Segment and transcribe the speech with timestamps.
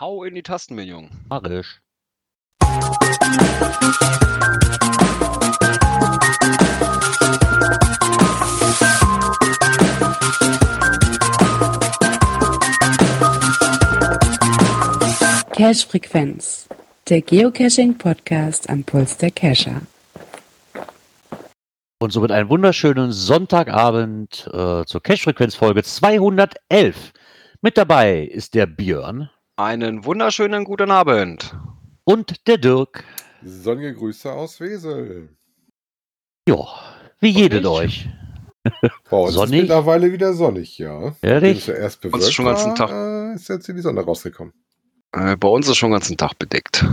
[0.00, 1.10] hau in die Tasten, mein Junge.
[1.28, 1.80] Marisch.
[15.52, 16.68] Cache Frequenz,
[17.08, 19.82] der Geocaching-Podcast am Puls der Cacher.
[22.00, 27.12] Und somit einen wunderschönen Sonntagabend äh, zur Cache-Frequenz-Folge 211.
[27.60, 31.52] Mit dabei ist der Björn Einen wunderschönen guten Abend.
[32.04, 33.02] und der Dirk.
[33.42, 35.30] Sonnige Grüße aus Wesel.
[36.48, 36.64] Ja,
[37.18, 38.08] wie jede euch.
[39.10, 39.54] Bei uns Sonnig?
[39.54, 41.16] ist mittlerweile wieder sonnig, ja.
[41.22, 43.34] Ja, es ja erst Uns bewölkt schon den ganzen war, Tag.
[43.34, 44.54] Ist jetzt in die Sonne rausgekommen.
[45.10, 46.84] Äh, bei uns ist schon den ganzen Tag bedeckt.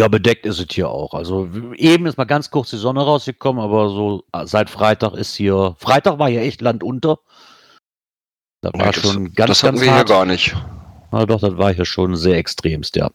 [0.00, 1.14] Ja, bedeckt ist es hier auch.
[1.14, 5.34] Also eben ist mal ganz kurz die Sonne rausgekommen, aber so äh, seit Freitag ist
[5.34, 5.74] hier.
[5.80, 7.18] Freitag war hier echt Land unter.
[8.60, 10.08] Das war das, schon ganz, das hatten ganz wir hart.
[10.08, 10.54] hier gar nicht.
[11.12, 13.10] Na doch, das war hier schon sehr extremst, ja.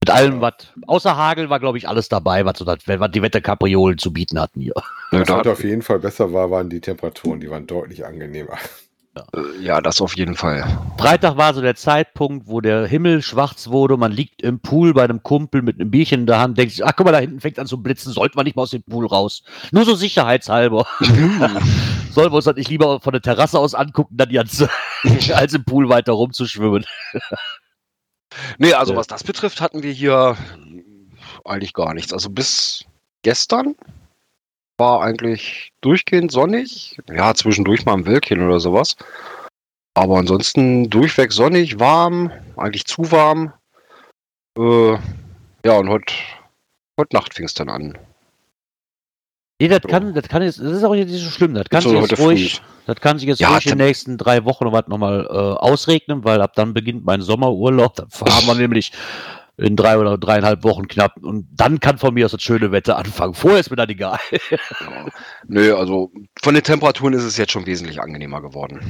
[0.00, 0.54] Mit allem, was,
[0.86, 4.74] außer Hagel war, glaube ich, alles dabei, was, was die Wetterkapriolen zu bieten hatten hier.
[5.10, 7.40] Was heute auf jeden Fall besser war, waren die Temperaturen.
[7.40, 8.58] Die waren deutlich angenehmer.
[9.34, 10.64] Äh, ja, das auf jeden Fall.
[10.98, 13.96] Freitag war so der Zeitpunkt, wo der Himmel schwarz wurde.
[13.96, 16.84] Man liegt im Pool bei einem Kumpel mit einem Bierchen in der Hand, denkt sich,
[16.84, 18.82] ach guck mal, da hinten fängt an zu blitzen, sollten wir nicht mal aus dem
[18.82, 19.42] Pool raus.
[19.72, 20.86] Nur so sicherheitshalber.
[22.10, 24.68] Sollen wir uns das nicht lieber von der Terrasse aus angucken, dann ganze,
[25.34, 26.84] als im Pool weiter rumzuschwimmen.
[28.58, 30.36] Nee, also was das betrifft, hatten wir hier
[31.44, 32.12] eigentlich gar nichts.
[32.12, 32.84] Also bis
[33.22, 33.74] gestern
[34.78, 36.96] war eigentlich durchgehend sonnig.
[37.12, 38.96] Ja, zwischendurch mal ein Wölkchen oder sowas.
[39.94, 43.52] Aber ansonsten durchweg sonnig, warm, eigentlich zu warm.
[44.56, 44.92] Äh,
[45.64, 46.14] ja, und heute
[46.98, 47.98] heute Nacht fing es dann an.
[49.60, 49.88] Nee, das So.
[49.88, 51.54] kann, das kann jetzt, das ist auch nicht so schlimm.
[51.54, 54.16] Das kann So sich jetzt ruhig, das kann sich jetzt Ja, ruhig in den nächsten
[54.16, 57.96] drei Wochen noch was nochmal äh, ausregnen, weil ab dann beginnt mein Sommerurlaub.
[57.96, 58.92] Dann fahren wir nämlich
[59.58, 62.96] in drei oder dreieinhalb Wochen knapp und dann kann von mir aus das schöne Wetter
[62.96, 63.34] anfangen.
[63.34, 64.18] Vorher ist mir dann egal.
[64.50, 65.06] Ja.
[65.46, 66.10] Nö, also
[66.42, 68.80] von den Temperaturen ist es jetzt schon wesentlich angenehmer geworden.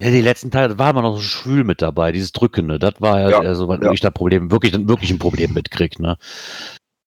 [0.00, 2.78] Ja, die letzten Tage war immer noch so schwül mit dabei, dieses Drückende.
[2.78, 3.90] Das war ja, Ja, also, was ja.
[3.92, 6.16] ich da Problem, wirklich, wirklich ein Problem mitkrieg, ne?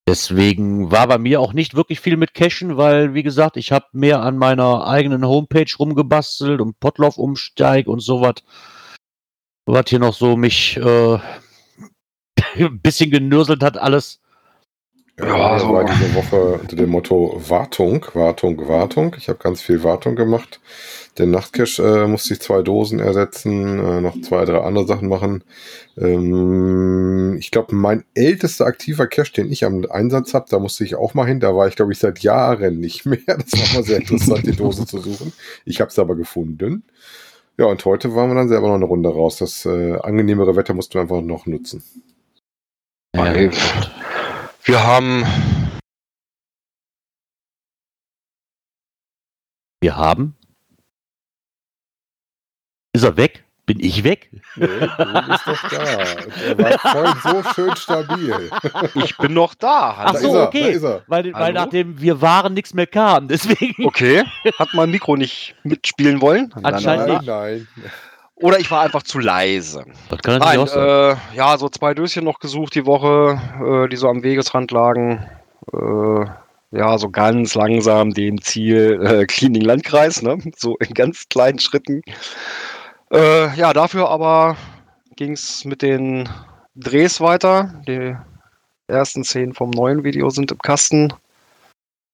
[0.08, 3.86] Deswegen war bei mir auch nicht wirklich viel mit Cashen, weil, wie gesagt, ich habe
[3.94, 8.36] mehr an meiner eigenen Homepage rumgebastelt und Potlauf-Umsteig und sowas.
[9.66, 11.20] Was hier noch so mich äh,
[12.58, 14.20] ein bisschen genürselt hat, alles.
[15.20, 15.74] Ja, Ja, das so.
[15.74, 19.16] war diese Woche unter dem Motto Wartung, Wartung, Wartung.
[19.18, 20.60] Ich habe ganz viel Wartung gemacht.
[21.18, 25.44] Den Nachtcache äh, musste ich zwei Dosen ersetzen, äh, noch zwei, drei andere Sachen machen.
[25.98, 30.96] Ähm, ich glaube, mein ältester aktiver Cache, den ich am Einsatz habe, da musste ich
[30.96, 31.42] auch mal hin.
[31.42, 33.20] Da war ich, glaube ich, seit Jahren nicht mehr.
[33.28, 35.34] Das war mal sehr interessant, die Dose zu suchen.
[35.66, 36.84] Ich habe es aber gefunden.
[37.58, 39.38] Ja, und heute waren wir dann selber noch eine Runde raus.
[39.38, 41.84] Das äh, angenehmere Wetter mussten wir einfach noch nutzen.
[43.16, 43.34] Ja,
[44.64, 45.26] Wir haben
[49.84, 50.38] wir haben.
[52.94, 53.44] Ist er weg?
[53.72, 54.30] Bin ich weg?
[54.58, 56.50] Nee, du bist doch da.
[56.50, 56.80] Und Er war
[57.24, 58.52] vorhin so schön stabil.
[58.96, 59.96] Ich bin noch da.
[59.98, 60.78] Ach so, er, okay.
[61.08, 63.30] Weil, weil nachdem wir waren, nichts mehr kam.
[63.30, 63.86] Deswegen.
[63.86, 64.26] Okay.
[64.60, 66.54] Hat mein Mikro nicht mitspielen wollen?
[66.64, 67.28] Anscheinend Nein, nicht.
[67.28, 67.68] nein.
[68.36, 69.86] Oder ich war einfach zu leise.
[70.10, 71.16] Das kann Nein, auch sein.
[71.34, 73.40] äh, ja, so zwei Döschen noch gesucht die Woche,
[73.86, 75.26] äh, die so am Wegesrand lagen.
[75.72, 76.26] Äh,
[76.78, 80.40] ja, so ganz langsam dem Ziel äh, Cleaning Landkreis, ne?
[80.58, 82.02] So in ganz kleinen Schritten.
[83.12, 84.56] Äh, ja, dafür aber
[85.18, 86.30] ging es mit den
[86.76, 87.82] Drehs weiter.
[87.88, 88.16] Die
[88.88, 91.14] ersten Szenen vom neuen Video sind im Kasten.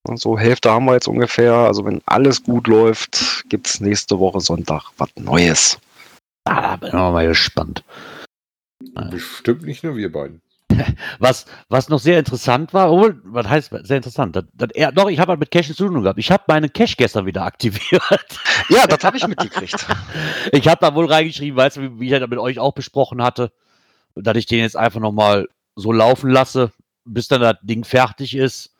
[0.08, 1.54] Und so Hälfte haben wir jetzt ungefähr.
[1.54, 5.78] Also wenn alles gut läuft, gibt es nächste Woche Sonntag was Neues.
[6.46, 7.84] Ah, da bin ich mal gespannt.
[9.12, 10.42] Bestimmt nicht nur wir beiden.
[11.20, 14.36] Was, was noch sehr interessant war, oh, was heißt sehr interessant?
[14.36, 16.20] Das, das, er, doch, ich habe halt mit Cache zu tun gehabt.
[16.20, 18.02] Ich habe meinen Cache gestern wieder aktiviert.
[18.70, 19.88] Ja, das habe ich mitgekriegt.
[20.52, 23.22] Ich habe da wohl reingeschrieben, weißt du, wie, wie ich das mit euch auch besprochen
[23.22, 23.52] hatte,
[24.16, 26.72] dass ich den jetzt einfach nochmal so laufen lasse,
[27.06, 28.74] bis dann das Ding fertig ist,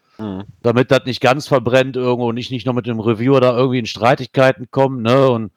[0.62, 3.80] damit das nicht ganz verbrennt irgendwo und ich nicht noch mit dem Reviewer da irgendwie
[3.80, 5.30] in Streitigkeiten komme, ne?
[5.30, 5.52] Und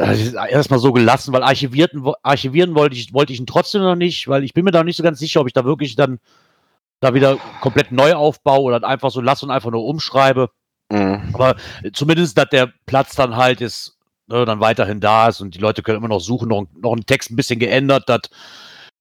[0.00, 4.44] erstmal so gelassen, weil archivierten, archivieren wollte ich, wollte ich ihn trotzdem noch nicht, weil
[4.44, 6.18] ich bin mir da nicht so ganz sicher, ob ich da wirklich dann
[7.00, 10.50] da wieder komplett neu aufbaue oder einfach so lasse und einfach nur umschreibe.
[10.90, 11.30] Mhm.
[11.32, 11.56] Aber
[11.92, 15.82] zumindest, dass der Platz dann halt ist, ne, dann weiterhin da ist und die Leute
[15.82, 18.20] können immer noch suchen, noch, noch einen Text ein bisschen geändert, dass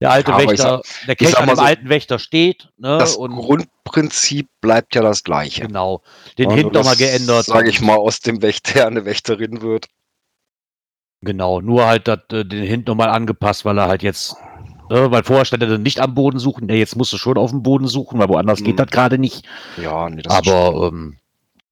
[0.01, 2.97] der alte Ja, Wächter, der ich Cache sag an dem so, alten Wächter steht, ne,
[2.99, 5.61] Das und Grundprinzip bleibt ja das gleiche.
[5.67, 6.01] genau,
[6.37, 7.45] den Hint nochmal das, geändert.
[7.45, 9.87] Sage ich mal, aus dem Wächter eine Wächterin wird.
[11.21, 14.35] Genau, nur halt dat, äh, den Hint nochmal angepasst, weil er halt jetzt,
[14.89, 17.37] äh, weil vorher stand er dann nicht am Boden suchen, der jetzt musst du schon
[17.37, 18.65] auf dem Boden suchen, weil woanders Mhm.
[18.65, 19.45] geht das gerade nicht.
[19.81, 21.17] Ja, nee, das ist Aber ähm,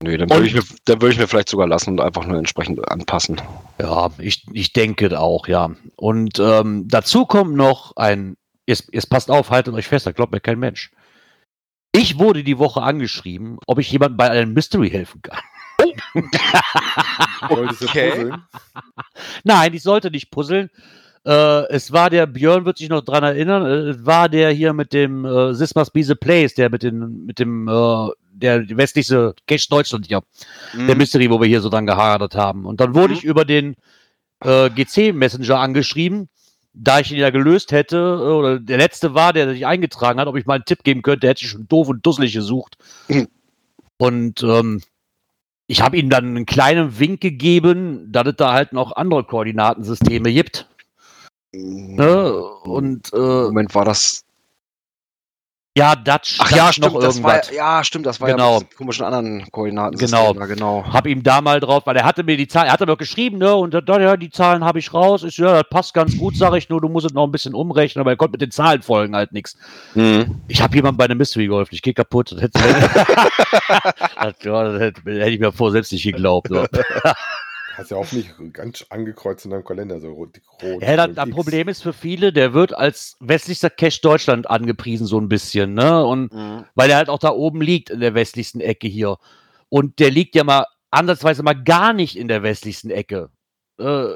[0.03, 2.37] Nee, dann würde ich, mir- dann würde ich mir vielleicht sogar lassen und einfach nur
[2.37, 3.41] entsprechend anpassen.
[3.79, 5.71] ja, ich, ich denke auch, ja.
[5.95, 10.31] Und ähm, dazu kommt noch ein, jetzt, jetzt passt auf, haltet euch fest, da glaubt
[10.33, 10.91] mir kein Mensch.
[11.93, 15.39] Ich wurde die Woche angeschrieben, ob ich jemandem bei einem Mystery helfen kann.
[17.49, 18.09] Wolltest du Okay.
[18.11, 18.43] puzzeln?
[19.43, 20.69] Nein, ich sollte nicht puzzeln.
[21.25, 24.73] Äh, es war der, Björn wird sich noch dran erinnern, äh, es war der hier
[24.73, 29.33] mit dem äh, Sismas Be the Place, der mit, den, mit dem, äh, der westliche
[29.47, 30.21] Cache Deutschland hier,
[30.73, 30.97] der Mhm.
[30.97, 32.65] Mystery, wo wir hier so dran gehadert haben.
[32.65, 33.19] Und dann wurde Mhm.
[33.19, 33.75] ich über den
[34.43, 36.29] äh, GC Messenger angeschrieben,
[36.73, 40.27] da ich ihn ja gelöst hätte, äh, oder der letzte war, der sich eingetragen hat,
[40.27, 42.77] ob ich mal einen Tipp geben könnte, hätte ich schon doof und dusselig gesucht.
[43.09, 43.27] Mhm.
[43.97, 44.81] Und ähm,
[45.67, 50.31] ich habe ihm dann einen kleinen Wink gegeben, dass es da halt noch andere Koordinatensysteme
[50.31, 50.67] gibt.
[51.53, 52.41] Ne?
[52.63, 54.23] Und äh, Moment, war das.
[55.77, 57.51] Ja, Dutch, Ach ja, stimmt, das war, irgendwas.
[57.55, 58.59] ja, stimmt, das war ja Genau.
[58.59, 59.97] mit diesen komischen anderen Koordinaten.
[59.97, 60.33] Genau.
[60.33, 60.83] Ja, genau.
[60.91, 63.37] Hab ihm da mal drauf, weil er hatte mir die Zahlen, er hatte mir geschrieben,
[63.37, 65.21] ne, und da, ja, die Zahlen habe ich raus.
[65.21, 67.53] So, ja, das passt ganz gut, sage ich nur, du musst es noch ein bisschen
[67.53, 69.55] umrechnen, aber er konnte mit den Zahlen folgen halt nichts.
[69.93, 70.41] Mhm.
[70.47, 72.31] Ich habe jemandem bei einem Mystery geholfen, ich gehe kaputt.
[72.31, 72.59] Das hätte,
[74.19, 76.47] das, ja, das hätte, hätte ich mir vor selbst nicht geglaubt.
[76.49, 76.65] So.
[77.77, 80.41] Hast ja auch nicht ganz angekreuzt in deinem Kalender, so rot.
[80.63, 81.29] rot Ja, das, das.
[81.29, 86.03] Problem ist für viele, der wird als westlichster Cache Deutschland angepriesen, so ein bisschen, ne?
[86.03, 86.65] Und Mhm.
[86.73, 89.17] weil er halt auch da oben liegt in der westlichsten Ecke hier.
[89.69, 93.29] Und der liegt ja mal ansatzweise mal gar nicht in der westlichsten Ecke.
[93.77, 94.13] Äh,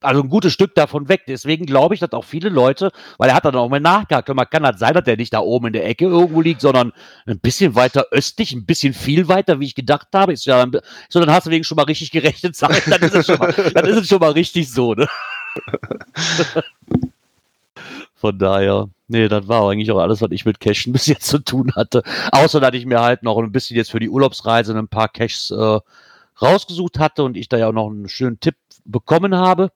[0.00, 1.22] also ein gutes Stück davon weg.
[1.26, 4.44] Deswegen glaube ich, dass auch viele Leute, weil er hat dann auch mal nachgehakt, mal,
[4.44, 6.92] kann das sein, dass der nicht da oben in der Ecke irgendwo liegt, sondern
[7.26, 10.32] ein bisschen weiter östlich, ein bisschen viel weiter, wie ich gedacht habe.
[10.32, 10.64] Ist ja,
[11.08, 13.86] so, dann hast du wegen schon mal richtig gerechnet, dann ist es schon mal, dann
[13.86, 15.08] ist es schon mal richtig so, ne?
[18.14, 21.38] Von daher, nee, das war eigentlich auch alles, was ich mit Cashen bis jetzt zu
[21.38, 22.02] tun hatte.
[22.32, 25.52] Außer, dass ich mir halt noch ein bisschen jetzt für die Urlaubsreise ein paar Caches
[25.52, 25.78] äh,
[26.42, 29.70] rausgesucht hatte und ich da ja auch noch einen schönen Tipp bekommen habe,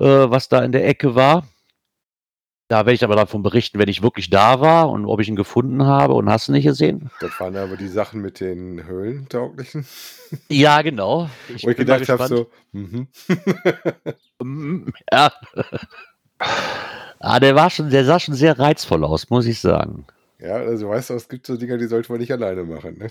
[0.00, 1.46] äh, was da in der Ecke war.
[2.68, 5.34] Da werde ich aber davon berichten, wenn ich wirklich da war und ob ich ihn
[5.34, 7.10] gefunden habe und hast du nicht gesehen.
[7.20, 9.86] Das waren aber die Sachen mit den Höhlentauglichen.
[10.48, 11.28] Ja, genau.
[11.52, 13.08] Ich Wo ich gedacht habe, so, mhm.
[14.40, 15.32] Mm, Ja.
[17.18, 20.06] ah, der war schon, der sah schon sehr reizvoll aus, muss ich sagen.
[20.38, 22.98] Ja, also weißt du, es gibt so Dinger, die sollte man nicht alleine machen.
[22.98, 23.10] Ne?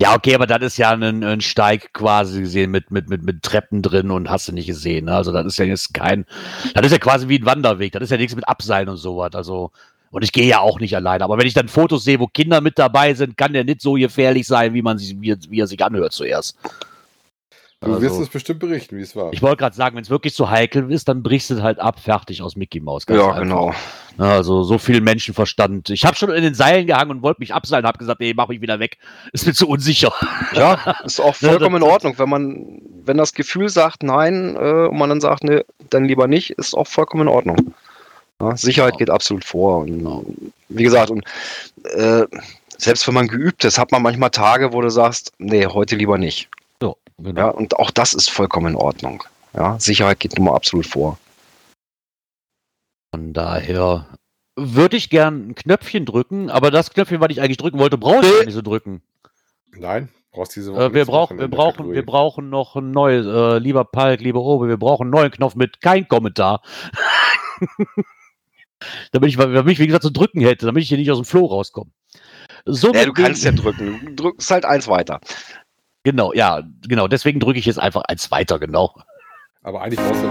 [0.00, 3.42] Ja, okay, aber das ist ja ein, ein Steig quasi gesehen mit, mit, mit, mit
[3.42, 5.06] Treppen drin und hast du nicht gesehen.
[5.06, 5.14] Ne?
[5.14, 6.24] Also das ist ja jetzt kein,
[6.74, 7.92] das ist ja quasi wie ein Wanderweg.
[7.92, 9.34] Das ist ja nichts mit Abseilen und sowas.
[9.34, 9.72] Also,
[10.12, 11.24] und ich gehe ja auch nicht alleine.
[11.24, 13.94] Aber wenn ich dann Fotos sehe, wo Kinder mit dabei sind, kann der nicht so
[13.94, 16.56] gefährlich sein, wie man sich, wie, wie er sich anhört zuerst.
[17.80, 19.32] Du Also- wirst es bestimmt berichten, wie es war.
[19.32, 21.78] Ich wollte gerade sagen, wenn es wirklich so heikel ist, dann brichst du es halt
[21.78, 23.04] ab, fertig aus Mickey Mouse.
[23.08, 23.38] Ja, einfach.
[23.42, 23.72] genau.
[24.18, 25.90] Also so viel Menschenverstand.
[25.90, 28.48] Ich habe schon in den Seilen gehangen und wollte mich abseilen, habe gesagt, nee, mach
[28.48, 28.98] mich wieder weg.
[29.32, 30.12] Ist mir zu unsicher.
[30.54, 32.14] Ja, ist auch vollkommen in Ordnung.
[32.18, 36.26] Wenn man, wenn das Gefühl sagt nein äh, und man dann sagt, nee, dann lieber
[36.26, 37.74] nicht, ist auch vollkommen in Ordnung.
[38.40, 38.98] Ja, Sicherheit Genau.
[38.98, 39.82] geht absolut vor.
[39.82, 40.26] Und,
[40.68, 41.22] wie gesagt, und
[41.84, 42.24] äh,
[42.76, 46.18] selbst wenn man geübt ist, hat man manchmal Tage, wo du sagst, nee, heute lieber
[46.18, 46.48] nicht.
[47.18, 47.40] Genau.
[47.40, 49.24] Ja, und auch das ist vollkommen in Ordnung.
[49.54, 51.18] Ja, Sicherheit geht nun mal absolut vor.
[53.12, 54.06] Von daher
[54.56, 58.24] würde ich gern ein Knöpfchen drücken, aber das Knöpfchen, was ich eigentlich drücken wollte, brauche
[58.24, 59.02] ich gar nicht so drücken.
[59.72, 61.96] Nein, brauchst diese Woche Äh, wir, machen wir, brauchen, Kategorie.
[61.96, 65.54] wir brauchen noch ein neues, äh, lieber Palk, lieber Robe, wir brauchen einen neuen Knopf
[65.54, 66.62] mit kein Kommentar.
[69.12, 71.24] damit ich, damit ich, wie gesagt, so drücken hätte, damit ich hier nicht aus dem
[71.24, 71.90] Flow rauskomme.
[72.64, 74.00] So Ja, du kannst ja drücken.
[74.04, 75.20] Du drückst halt eins weiter.
[76.04, 77.08] Genau, ja, genau.
[77.08, 78.94] Deswegen drücke ich jetzt einfach eins weiter, genau.
[79.62, 80.28] Aber eigentlich brauchst du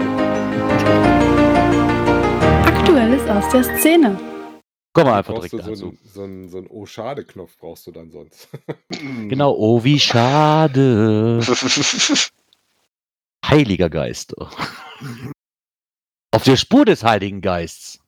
[2.66, 4.18] Aktuelles aus der Szene.
[4.94, 5.70] Kommen wir einfach direkt so dazu.
[5.88, 8.48] einen so einen- so einen Oh-Schade-Knopf brauchst du dann sonst.
[9.28, 11.40] Genau, oh, wie schade.
[13.46, 14.34] Heiliger Geist.
[16.32, 18.00] Auf der Spur des Heiligen Geists.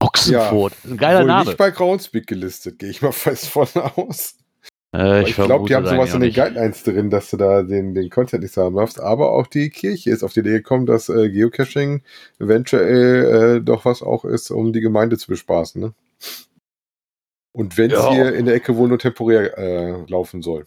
[0.00, 0.72] Ochsenfurt.
[0.84, 1.44] Ist ein geiler Wohl Name.
[1.50, 4.36] nicht bei Groundspeak gelistet, gehe ich mal fest von aus.
[4.96, 6.32] Äh, Aber ich glaube, die haben das sowas in den.
[6.32, 8.98] Guidelines drin, dass du da den, den Content nicht haben darfst.
[8.98, 12.02] Aber auch die Kirche ist auf die Idee gekommen, dass äh, Geocaching
[12.38, 15.80] eventuell äh, doch was auch ist, um die Gemeinde zu bespaßen.
[15.82, 15.92] Ne?
[17.52, 18.10] Und wenn es Ja.
[18.12, 20.66] hier in der Ecke wohl nur temporär äh, laufen soll.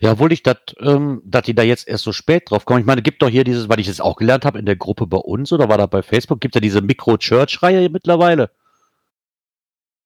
[0.00, 2.80] Ja, obwohl ich das, ähm, dass die da jetzt erst so spät drauf kommen.
[2.80, 5.06] Ich meine, gibt doch hier dieses, weil ich es auch gelernt habe in der Gruppe
[5.06, 8.50] bei uns oder war das bei Facebook, gibt ja diese Micro-Church-Reihe mittlerweile.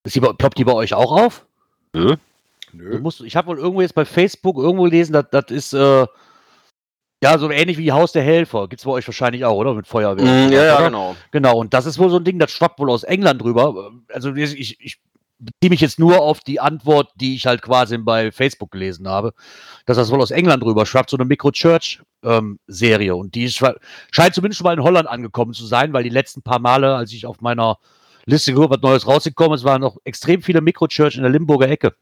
[0.04, 1.47] Ist die, bei- ploppt die bei euch auch auf?
[1.93, 2.16] Du
[2.75, 2.99] Nö.
[3.00, 6.07] musst, ich habe wohl irgendwo jetzt bei Facebook irgendwo gelesen, dass das ist, äh,
[7.23, 8.69] Ja, so ähnlich wie Haus der Helfer.
[8.69, 9.73] Gibt es bei euch wahrscheinlich auch, oder?
[9.73, 10.25] Mit Feuerwehr.
[10.25, 11.16] Mm, ja, ja, genau.
[11.31, 13.93] Genau, und das ist wohl so ein Ding, das schwappt wohl aus England drüber.
[14.12, 15.00] Also ich, ich
[15.38, 19.33] beziehe mich jetzt nur auf die Antwort, die ich halt quasi bei Facebook gelesen habe,
[19.87, 23.16] dass das wohl aus England drüber schwappt, so eine Micro-Church-Serie.
[23.16, 23.62] und die ist,
[24.11, 27.12] scheint zumindest schon mal in Holland angekommen zu sein, weil die letzten paar Male, als
[27.12, 27.78] ich auf meiner
[28.26, 31.95] Liste gehört, was Neues rausgekommen ist, waren noch extrem viele Micro-Church in der Limburger Ecke.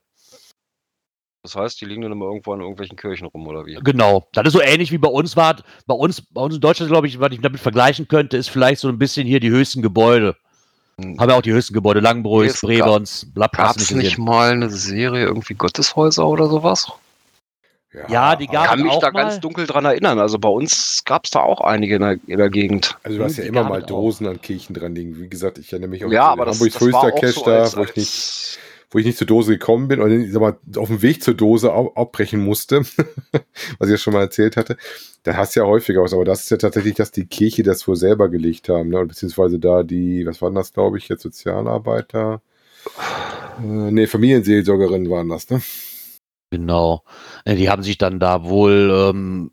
[1.45, 3.75] Das heißt, die liegen dann immer irgendwo an irgendwelchen Kirchen rum, oder wie?
[3.83, 4.29] Genau.
[4.33, 5.57] Das ist so ähnlich wie bei uns war.
[5.87, 8.81] Bei uns, bei uns in Deutschland, glaube ich, was ich damit vergleichen könnte, ist vielleicht
[8.81, 10.37] so ein bisschen hier die höchsten Gebäude.
[11.01, 11.19] Hm.
[11.19, 14.71] Haben ja auch die höchsten Gebäude, Es gab- Brebons, Blatt Gab es nicht mal eine
[14.71, 16.87] Serie, irgendwie Gotteshäuser oder sowas?
[18.09, 19.23] Ja, die Ich gab- kann mich auch da mal.
[19.25, 20.19] ganz dunkel dran erinnern.
[20.21, 22.97] Also bei uns gab es da auch einige in der, in der Gegend.
[23.03, 23.89] Also du hast ja Die immer mal es auch.
[23.89, 25.19] Dosen an Kirchen dran liegen.
[25.21, 27.59] Wie gesagt, ich erinnere mich auch Ja, an aber das, Hamburgs auch Cache so da,
[27.63, 28.59] als, wo ich nicht als
[28.93, 31.73] wo ich nicht zur Dose gekommen bin dann, sag mal, auf dem Weg zur Dose
[31.73, 32.81] abbrechen musste,
[33.79, 34.77] was ich ja schon mal erzählt hatte.
[35.25, 37.89] Da hast du ja häufiger was, aber das ist ja tatsächlich, dass die Kirche das
[37.89, 39.05] wohl selber gelegt haben, ne?
[39.05, 42.43] beziehungsweise da die, was waren das, glaube ich, jetzt Sozialarbeiter?
[43.59, 45.63] Äh, nee, Familienseelsorgerinnen waren das, ne?
[46.51, 47.03] Genau.
[47.45, 49.53] Äh, Die haben sich dann da wohl ähm,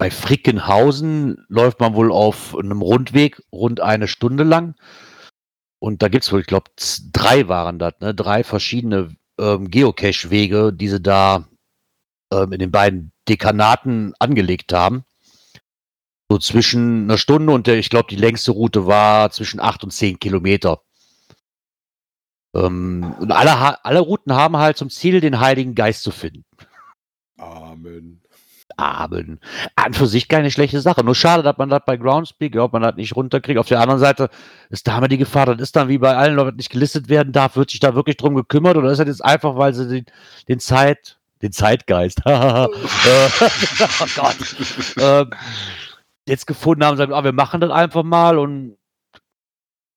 [0.00, 4.74] bei Frickenhausen läuft man wohl auf einem Rundweg rund eine Stunde lang.
[5.80, 6.70] Und da gibt es wohl, ich glaube,
[7.12, 8.14] drei waren das, ne?
[8.14, 11.48] Drei verschiedene ähm, Geocache-Wege, die sie da
[12.32, 15.04] ähm, in den beiden Dekanaten angelegt haben.
[16.28, 19.90] So zwischen einer Stunde und der, ich glaube, die längste Route war zwischen acht und
[19.90, 20.82] zehn Kilometer.
[22.54, 26.44] Ähm, und alle, alle Routen haben halt zum Ziel, den Heiligen Geist zu finden.
[27.36, 28.19] Amen.
[28.80, 29.40] Abend.
[29.76, 31.04] An für sich keine schlechte Sache.
[31.04, 33.58] Nur schade, dass man das bei Groundspeak, ob man das nicht runterkriegt.
[33.58, 34.30] Auf der anderen Seite
[34.70, 37.32] ist da immer die Gefahr, das ist dann wie bei allen die nicht gelistet werden
[37.32, 40.06] darf, wird sich da wirklich drum gekümmert oder ist das jetzt einfach, weil sie den,
[40.48, 42.68] den Zeit, den Zeitgeist, äh, oh
[44.16, 44.36] Gott,
[44.98, 45.30] ähm,
[46.26, 48.76] jetzt gefunden haben, sagen, ah, wir machen das einfach mal und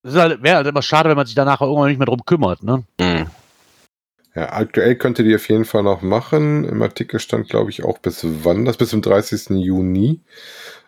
[0.04, 2.64] es halt, wäre halt immer schade, wenn man sich danach irgendwann nicht mehr drum kümmert,
[2.64, 2.84] ne?
[4.36, 6.64] Ja, aktuell könnt ihr die auf jeden Fall noch machen.
[6.66, 8.78] Im Artikel stand, glaube ich, auch bis wann das?
[8.78, 9.52] Bis zum 30.
[9.52, 10.22] Juni.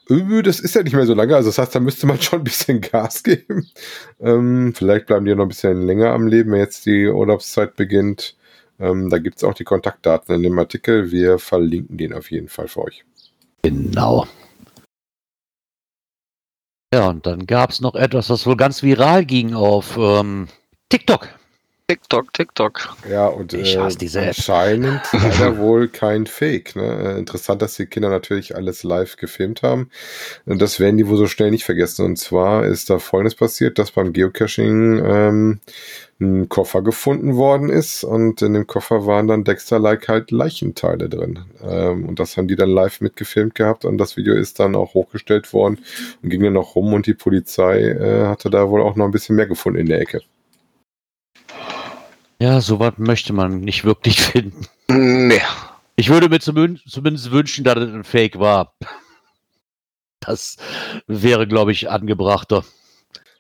[0.07, 2.43] Das ist ja nicht mehr so lange, also das heißt, da müsste man schon ein
[2.43, 3.67] bisschen Gas geben.
[4.19, 8.35] Ähm, vielleicht bleiben die noch ein bisschen länger am Leben, wenn jetzt die Urlaubszeit beginnt.
[8.79, 11.11] Ähm, da gibt's auch die Kontaktdaten in dem Artikel.
[11.11, 13.05] Wir verlinken den auf jeden Fall für euch.
[13.63, 14.27] Genau.
[16.93, 20.47] Ja, und dann gab es noch etwas, was wohl ganz viral ging auf ähm,
[20.89, 21.27] TikTok.
[21.87, 22.95] TikTok, TikTok.
[23.07, 24.29] Ja, und Ich äh, hasse diese App.
[24.29, 26.75] anscheinend leider wohl kein Fake.
[26.75, 26.83] Ne?
[26.83, 29.91] Äh, interessant, dass die Kinder natürlich alles live gefilmt haben.
[30.47, 32.03] Und das werden die wohl so schnell nicht vergessen.
[32.03, 35.59] Und zwar ist da Folgendes passiert, dass beim Geocaching ähm,
[36.19, 41.45] ein Koffer gefunden worden ist und in dem Koffer waren dann Dexter-like halt Leichenteile drin.
[41.63, 44.95] Ähm, und das haben die dann live mitgefilmt gehabt und das Video ist dann auch
[44.95, 45.77] hochgestellt worden
[46.23, 49.11] und ging dann noch rum und die Polizei äh, hatte da wohl auch noch ein
[49.11, 50.21] bisschen mehr gefunden in der Ecke.
[52.39, 54.67] Ja, sowas möchte man nicht wirklich finden.
[54.89, 55.41] Nee.
[55.95, 58.75] Ich würde mir zumindest wünschen, dass es ein Fake war.
[60.19, 60.57] Das
[61.07, 62.65] wäre, glaube ich, angebrachter.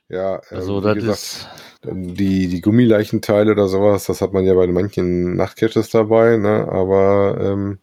[0.07, 1.47] Ja, äh, Also, wie das gesagt, ist.
[1.83, 6.67] Die, die Gummileichenteile oder sowas, das hat man ja bei manchen Nachtcaches dabei, ne?
[6.71, 7.79] Aber ähm,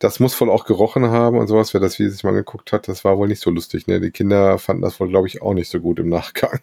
[0.00, 2.88] das muss wohl auch gerochen haben und sowas, wer das Video sich mal angeguckt hat,
[2.88, 4.00] das war wohl nicht so lustig, ne?
[4.00, 6.60] Die Kinder fanden das wohl, glaube ich, auch nicht so gut im Nachgang.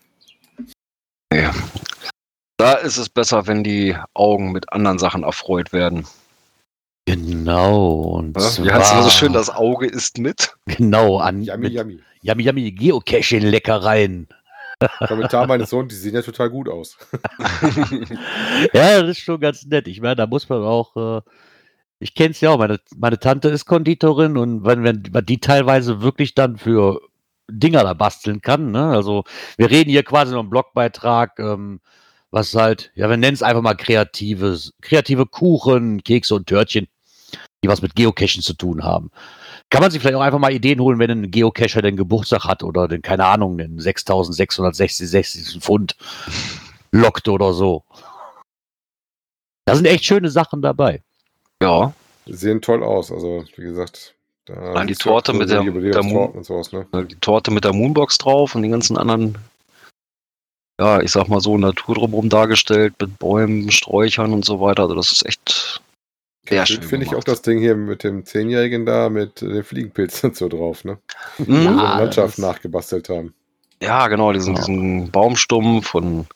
[2.58, 6.08] Da ist es besser, wenn die Augen mit anderen Sachen erfreut werden.
[7.06, 8.02] Genau.
[8.02, 8.66] Und Ja?
[8.66, 10.58] Wie heißt das so schön, das Auge ist mit?
[10.66, 12.00] Genau, an Yummy, yummy.
[12.22, 14.28] yummy, yummy Geocaching-Leckereien.
[15.08, 16.98] Kommentar meines Sohnes, die sehen ja total gut aus.
[18.74, 19.88] Ja, das ist schon ganz nett.
[19.88, 20.96] Ich meine, da muss man auch.
[20.96, 21.22] Äh,
[22.00, 22.58] ich kenne es ja auch.
[22.58, 27.02] Meine, meine Tante ist Konditorin und wenn, wenn man die teilweise wirklich dann für
[27.50, 28.72] Dinger da basteln kann.
[28.72, 28.90] Ne?
[28.90, 29.24] Also,
[29.58, 31.80] wir reden hier quasi noch einen Blogbeitrag, ähm,
[32.32, 36.88] was halt, ja, wir nennen es einfach mal kreatives, kreative Kuchen, Kekse und Törtchen,
[37.64, 39.12] die was mit Geocachen zu tun haben.
[39.70, 42.64] Kann man sich vielleicht auch einfach mal Ideen holen, wenn ein Geocacher den Geburtstag hat
[42.64, 45.96] oder den, keine Ahnung, den 6660 Pfund
[46.92, 47.84] lockt oder so.
[49.66, 51.02] Da sind echt schöne Sachen dabei.
[51.62, 51.94] Ja,
[52.30, 54.14] Sehen toll aus, also wie gesagt.
[54.46, 56.86] Da Allein die Torte so mit die der- Jubiläumstorten und sowas, ne?
[56.94, 59.38] die Torte mit der Moonbox drauf und den ganzen anderen,
[60.80, 64.84] ja, ich sag mal so, Natur drumherum dargestellt, mit Bäumen, Sträuchern und so weiter.
[64.84, 65.82] Also das ist echt
[66.48, 66.84] sehr schön.
[66.84, 70.48] Finde ich auch das Ding hier mit dem Zehnjährigen da, mit den Fliegenpilzen und so
[70.48, 70.98] drauf, ne?
[71.40, 71.46] Mhm.
[71.46, 73.34] Die Ja, so eine Landschaft das- nachgebastelt haben.
[73.82, 74.62] Ja, genau, diesen, Ja.
[74.62, 76.28] diesen Baumstumpf und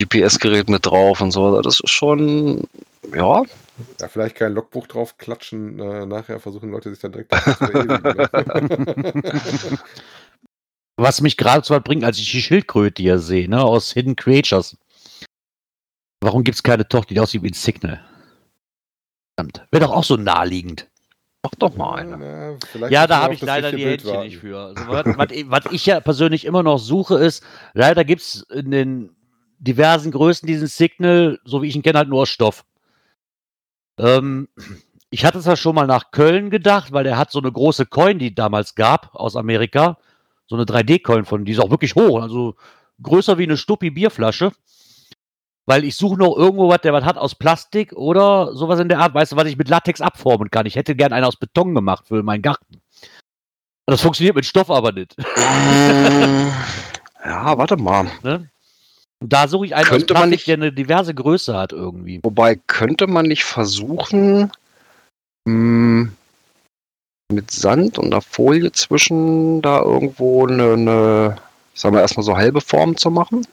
[0.00, 1.60] GPS-Gerät mit drauf und so.
[1.62, 2.64] Das ist schon,
[3.14, 3.42] ja,
[4.00, 7.32] Ja, vielleicht kein Logbuch drauf klatschen, äh, nachher versuchen Leute sich dann direkt?
[10.96, 14.16] Was mich gerade so weit bringt, als ich die Schildkröte hier sehe, ne, aus Hidden
[14.16, 14.76] Creatures.
[16.20, 18.04] Warum gibt es keine Tochter, die aussieht wie ein Signal?
[19.70, 20.88] Wäre doch auch so naheliegend.
[21.42, 22.16] Mach doch mal eine.
[22.16, 24.58] Na, Ja, müssen da habe ich leider die Händchen nicht für.
[24.58, 27.42] Also, was, was, was ich ja persönlich immer noch suche, ist,
[27.74, 29.16] leider gibt es in den
[29.58, 32.64] diversen Größen diesen Signal, so wie ich ihn kenne, halt nur aus Stoff.
[33.98, 34.48] Ähm,
[35.10, 37.86] ich hatte es ja schon mal nach Köln gedacht, weil der hat so eine große
[37.86, 39.98] Coin, die damals gab, aus Amerika.
[40.48, 42.56] So eine 3D-Coin von, die ist auch wirklich hoch, also
[43.02, 44.52] größer wie eine Stuppi Bierflasche.
[45.64, 48.98] Weil ich suche noch irgendwo was, der was hat aus Plastik oder sowas in der
[48.98, 50.66] Art, weißt du, was ich mit Latex abformen kann.
[50.66, 52.80] Ich hätte gern einen aus Beton gemacht für meinen Garten.
[53.86, 55.14] Das funktioniert mit Stoff aber nicht.
[57.24, 58.10] Ja, warte mal.
[58.24, 58.48] Ne?
[59.20, 62.18] Da suche ich einen Könnte aus man Plastik, nicht- der eine diverse Größe hat irgendwie.
[62.24, 64.50] Wobei, könnte man nicht versuchen,
[65.44, 65.52] mh,
[67.32, 71.36] mit Sand und einer Folie zwischen da irgendwo eine, eine
[71.74, 73.46] sagen wir erstmal so halbe Form zu machen?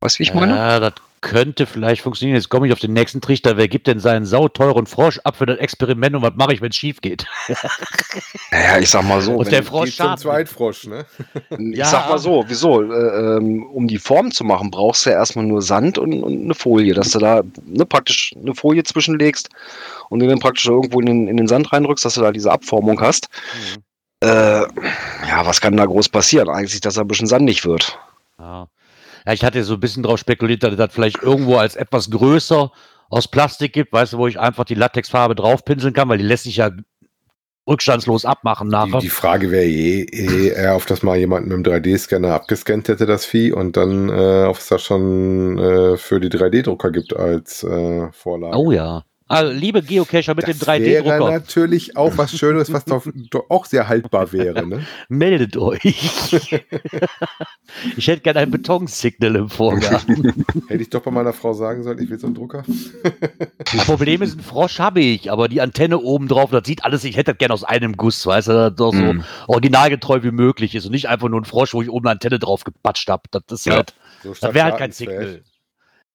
[0.00, 0.56] Weißt du, wie ich meine?
[0.56, 0.94] Ja, das
[1.24, 2.36] könnte vielleicht funktionieren.
[2.36, 3.56] Jetzt komme ich auf den nächsten Trichter.
[3.56, 6.68] Wer gibt denn seinen sauteuren Frosch ab für das Experiment und was mache ich, wenn
[6.68, 7.26] es schief geht?
[8.52, 9.34] Naja, ich sag mal so.
[9.34, 10.16] Und der Frosch zum.
[10.16, 11.06] Zweitfrosch, ne?
[11.58, 11.86] Ich Ja.
[11.86, 12.82] sag mal so, wieso?
[12.82, 16.44] Äh, ähm, um die Form zu machen, brauchst du ja erstmal nur Sand und, und
[16.44, 19.48] eine Folie, dass du da ne, praktisch eine Folie zwischenlegst
[20.10, 22.52] und den dann praktisch irgendwo in den, in den Sand reinrückst, dass du da diese
[22.52, 23.28] Abformung hast.
[24.22, 26.48] Äh, ja, was kann da groß passieren?
[26.48, 27.98] Eigentlich, dass da ein bisschen sandig wird.
[28.38, 28.68] Ja.
[29.26, 32.10] Ja, ich hatte so ein bisschen drauf spekuliert, dass es das vielleicht irgendwo als etwas
[32.10, 32.70] größer
[33.08, 36.44] aus Plastik gibt, weißt du, wo ich einfach die Latexfarbe draufpinseln kann, weil die lässt
[36.44, 36.70] sich ja
[37.66, 39.00] rückstandslos abmachen Die, nachher.
[39.00, 43.06] die Frage wäre eh, eh eher, auf das mal jemand mit einem 3D-Scanner abgescannt hätte,
[43.06, 47.62] das Vieh, und dann, äh, ob es das schon äh, für die 3D-Drucker gibt als
[47.62, 48.56] äh, Vorlage.
[48.58, 49.04] oh ja.
[49.26, 53.48] Also, liebe Geocacher mit das dem wäre 3D-Drucker, natürlich auch was Schönes, was doch, doch
[53.48, 54.66] auch sehr haltbar wäre.
[54.66, 54.86] Ne?
[55.08, 55.82] meldet euch.
[57.96, 60.44] ich hätte gerne ein Betonsignal im Vorgarten.
[60.68, 62.64] Hätte ich doch bei meiner Frau sagen sollen, ich will so einen Drucker.
[63.74, 67.02] Das Problem ist, einen Frosch habe ich, aber die Antenne oben drauf, das sieht alles,
[67.04, 69.24] ich hätte das gerne aus einem Guss, weißt du, dass das so Mhm.
[69.48, 72.38] originalgetreu wie möglich ist und nicht einfach nur ein Frosch, wo ich oben eine Antenne
[72.38, 73.22] drauf gepatscht habe.
[73.30, 73.76] Das ist Ja.
[73.76, 74.92] halt, So das wäre halt kein.
[74.92, 75.42] Signal.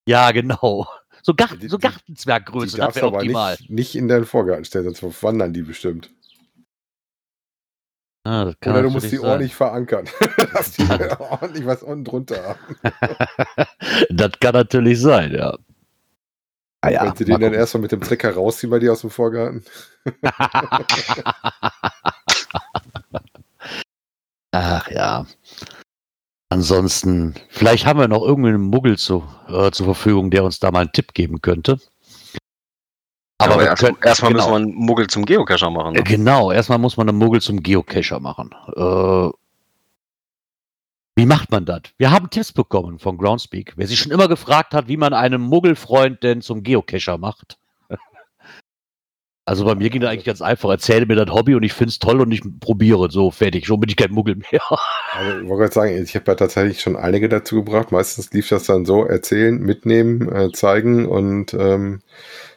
[0.05, 0.87] Ja, genau.
[1.21, 3.57] So, Garten, so Gartenzwerggröße, das du wäre aber optimal.
[3.59, 6.09] nicht, nicht in deinen Vorgarten stellen, sonst wandern die bestimmt.
[8.25, 9.25] Ah, das kann Oder du musst die sein.
[9.25, 10.05] ordentlich verankern,
[10.53, 10.83] dass die
[11.19, 12.77] ordentlich was unten drunter haben.
[14.09, 15.57] Das kann natürlich sein, ja.
[16.81, 19.09] Ah, ja, sie mal den dann erstmal mit dem Trecker rausziehen bei dir aus dem
[19.09, 19.63] Vorgarten.
[24.51, 25.25] Ach ja.
[26.63, 30.81] Ansonsten, vielleicht haben wir noch irgendeinen Muggel zu, äh, zur Verfügung, der uns da mal
[30.81, 31.79] einen Tipp geben könnte.
[33.37, 34.43] Aber, erst, können- erstmal genau.
[34.49, 35.95] müssen wir einen Muggel zum Geocacher machen.
[35.95, 36.03] Äh, Ne?
[36.03, 38.49] Genau, erstmal muss man einen Muggel zum Geocacher machen.
[38.75, 39.29] Äh,
[41.15, 41.83] wie macht man das?
[41.97, 43.75] Wir haben Tipps bekommen von Groundspeak.
[43.77, 47.57] Wer sich schon immer gefragt hat, wie man einen Muggelfreund denn zum Geocacher macht.
[49.49, 50.69] Also bei mir ging das eigentlich ganz einfach.
[50.69, 53.09] Erzähle mir das Hobby und ich finde es toll und ich probiere.
[53.09, 53.65] So, fertig.
[53.65, 54.61] Schon bin ich kein Muggel mehr.
[55.11, 57.91] Also ich wollte gerade sagen, ich habe ja tatsächlich schon einige dazu gebracht.
[57.91, 62.01] Meistens lief das dann so, erzählen, mitnehmen, äh, zeigen und ähm,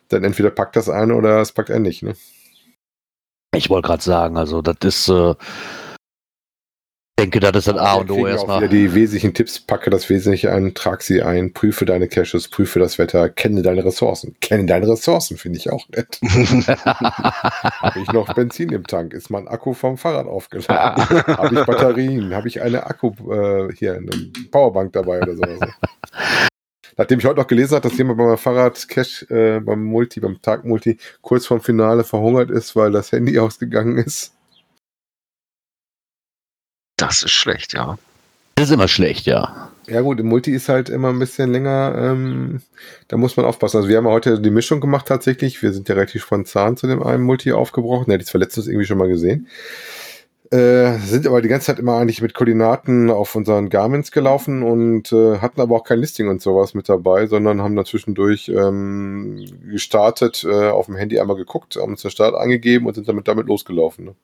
[0.09, 2.03] dann entweder packt das eine oder es packt er nicht.
[2.03, 2.15] Ne?
[3.57, 5.35] Ich wollte gerade sagen, also das ist, äh,
[7.23, 8.69] denke, das ist das A und O erstmal.
[8.69, 12.99] die wesentlichen Tipps, packe das Wesentliche ein, trag sie ein, prüfe deine Caches, prüfe das
[12.99, 14.37] Wetter, kenne deine Ressourcen.
[14.41, 16.21] Kenne deine Ressourcen, finde ich auch nett.
[16.23, 19.15] Habe ich noch Benzin im Tank?
[19.15, 21.27] Ist mein Akku vom Fahrrad aufgeladen?
[21.27, 22.35] Habe ich Batterien?
[22.35, 24.11] Habe ich eine Akku, äh, hier, eine
[24.51, 25.61] Powerbank dabei oder sowas?
[26.97, 30.43] Nachdem ich heute noch gelesen habe, dass jemand beim Fahrrad Cash, äh, beim Multi, beim
[30.43, 34.35] Tag Multi, kurz vorm Finale verhungert ist, weil das Handy ausgegangen ist.
[36.97, 37.99] Das ist schlecht, ja.
[38.55, 39.71] Das ist immer schlecht, ja.
[39.89, 42.63] Ja gut, im Multi ist halt immer ein bisschen länger, ähm,
[43.09, 43.79] da muss man aufpassen.
[43.79, 45.61] Also wir haben ja heute die Mischung gemacht tatsächlich.
[45.63, 48.07] Wir sind ja relativ spontan zu dem einen Multi aufgebrochen.
[48.07, 49.49] Der hat die zwar letztens irgendwie schon mal gesehen.
[50.53, 55.11] Äh, sind aber die ganze Zeit immer eigentlich mit Koordinaten auf unseren Garmins gelaufen und
[55.11, 59.47] äh, hatten aber auch kein Listing und sowas mit dabei, sondern haben da zwischendurch ähm,
[59.71, 63.29] gestartet, äh, auf dem Handy einmal geguckt, haben uns den Start angegeben und sind damit
[63.29, 64.05] damit losgelaufen.
[64.05, 64.15] Ne?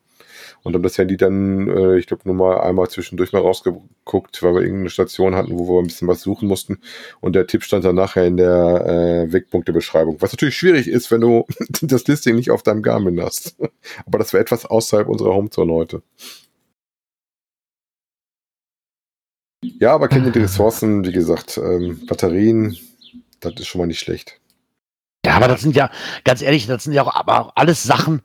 [0.69, 4.53] Und haben das Handy dann, äh, ich glaube, nur mal einmal zwischendurch mal rausgeguckt, weil
[4.53, 6.81] wir irgendeine Station hatten, wo wir ein bisschen was suchen mussten.
[7.23, 10.21] Und der Tipp stand dann nachher in der äh, Wegpunktebeschreibung.
[10.21, 11.47] Was natürlich schwierig ist, wenn du
[11.81, 13.57] das Listing nicht auf deinem Garmin hast.
[14.07, 16.03] Aber das wäre etwas außerhalb unserer Homezone heute.
[19.63, 22.77] Ja, aber kennen die Ressourcen, wie gesagt, ähm, Batterien,
[23.41, 24.39] das ist schon mal nicht schlecht.
[25.25, 25.91] Ja, aber das sind ja,
[26.25, 28.21] ganz ehrlich, das sind ja auch, aber auch alles Sachen,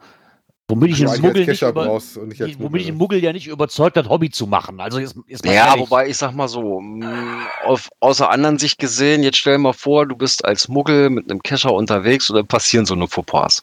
[0.70, 2.02] womit ich einen Muggel über, und
[2.40, 4.80] womit Muggel, ich einen Muggel ja nicht überzeugt hat, Hobby zu machen.
[4.80, 5.82] Also jetzt, jetzt Ja, ehrlich.
[5.82, 9.74] wobei ich sag mal so, mh, auf, außer anderen Sicht gesehen, jetzt stell dir mal
[9.74, 13.62] vor, du bist als Muggel mit einem Kescher unterwegs oder passieren so eine Fauxpas.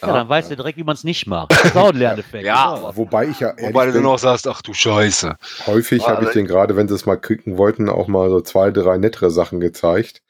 [0.00, 1.52] ja, dann weißt du direkt, wie man es nicht macht.
[1.52, 2.44] Das ist auch ein Lerneffekt.
[2.44, 5.36] Ja, auch- Wobei ich ja Wobei du noch sagst, ach du Scheiße.
[5.66, 8.70] häufig habe ich den gerade, wenn sie es mal kriegen wollten, auch mal so zwei,
[8.70, 10.22] drei nettere Sachen gezeigt,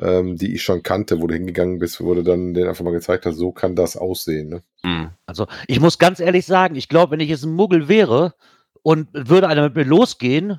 [0.00, 2.92] ähm, die ich schon kannte, wo du hingegangen bist, wo du dann den einfach mal
[2.92, 4.48] gezeigt hast, so kann das aussehen.
[4.48, 4.62] Ne?
[4.82, 5.10] Hm.
[5.26, 8.34] Also, ich muss ganz ehrlich sagen, ich glaube, wenn ich jetzt ein Muggel wäre
[8.82, 10.58] und würde einer mit mir losgehen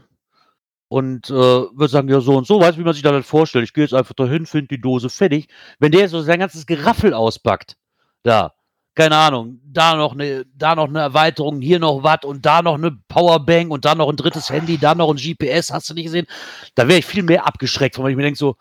[0.87, 3.65] und äh, würde sagen, ja, so und so, weißt du, wie man sich das vorstellt?
[3.65, 5.47] Ich gehe jetzt einfach dahin, finde die Dose fertig.
[5.79, 7.77] Wenn der so sein ganzes Geraffel auspackt,
[8.23, 8.53] da,
[8.93, 12.75] keine Ahnung, da noch eine, da noch eine Erweiterung, hier noch was und da noch
[12.75, 16.05] eine Powerbank und da noch ein drittes Handy, da noch ein GPS, hast du nicht
[16.05, 16.27] gesehen?
[16.75, 18.57] Da wäre ich viel mehr abgeschreckt, weil ich mir denke so,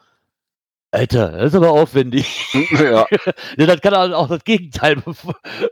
[0.93, 2.53] Alter, das ist aber aufwendig.
[2.73, 3.07] ja.
[3.57, 5.15] Ne, das kann auch das Gegenteil be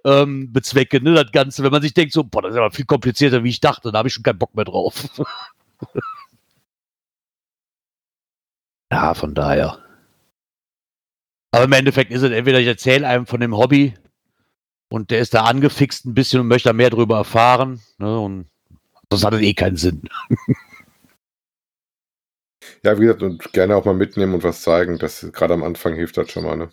[0.05, 1.65] ähm, bezwecken, ne, das Ganze.
[1.65, 3.99] Wenn man sich denkt, so, boah, das ist aber viel komplizierter, wie ich dachte, da
[3.99, 5.09] habe ich schon keinen Bock mehr drauf.
[8.93, 9.79] ja, von daher.
[11.51, 13.95] Aber im Endeffekt ist es entweder ich erzähle einem von dem Hobby
[14.91, 18.47] und der ist da angefixt ein bisschen und möchte da mehr drüber erfahren, ne, und
[19.11, 20.03] sonst hat eh keinen Sinn.
[22.85, 24.99] Ja, wie gesagt, und gerne auch mal mitnehmen und was zeigen.
[24.99, 26.57] Das gerade am Anfang hilft das schon mal.
[26.57, 26.71] Ne?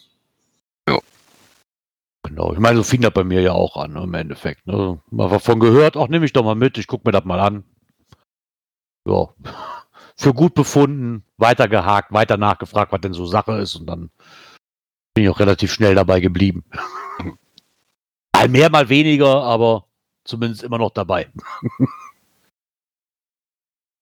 [2.25, 4.65] Genau, ich meine, so fing das bei mir ja auch an, ne, im Endeffekt.
[4.65, 4.99] Ne?
[5.11, 7.63] Mal davon gehört, auch nehme ich doch mal mit, ich gucke mir das mal an.
[9.07, 9.29] Ja,
[10.17, 14.09] für gut befunden, weiter gehakt, weiter nachgefragt, was denn so Sache ist und dann
[15.13, 16.65] bin ich auch relativ schnell dabei geblieben.
[18.35, 19.87] Mal mehr, mal weniger, aber
[20.25, 21.31] zumindest immer noch dabei.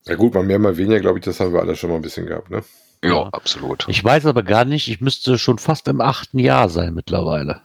[0.05, 2.01] Ja gut, mal mehr, mal weniger, glaube ich, das haben wir alle schon mal ein
[2.01, 2.49] bisschen gehabt.
[2.49, 2.63] Ne?
[3.03, 3.29] ja, Ja.
[3.31, 3.85] absolut.
[3.87, 7.61] Ich weiß aber gar nicht, ich müsste schon fast im achten Jahr sein mittlerweile.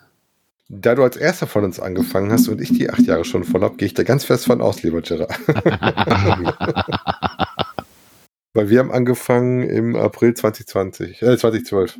[0.70, 3.62] Da du als erster von uns angefangen hast und ich die acht Jahre schon von
[3.62, 5.32] habe, gehe ich da ganz fest von aus, lieber Gerard.
[8.54, 11.98] Weil wir haben angefangen im April 2020, äh, 2012.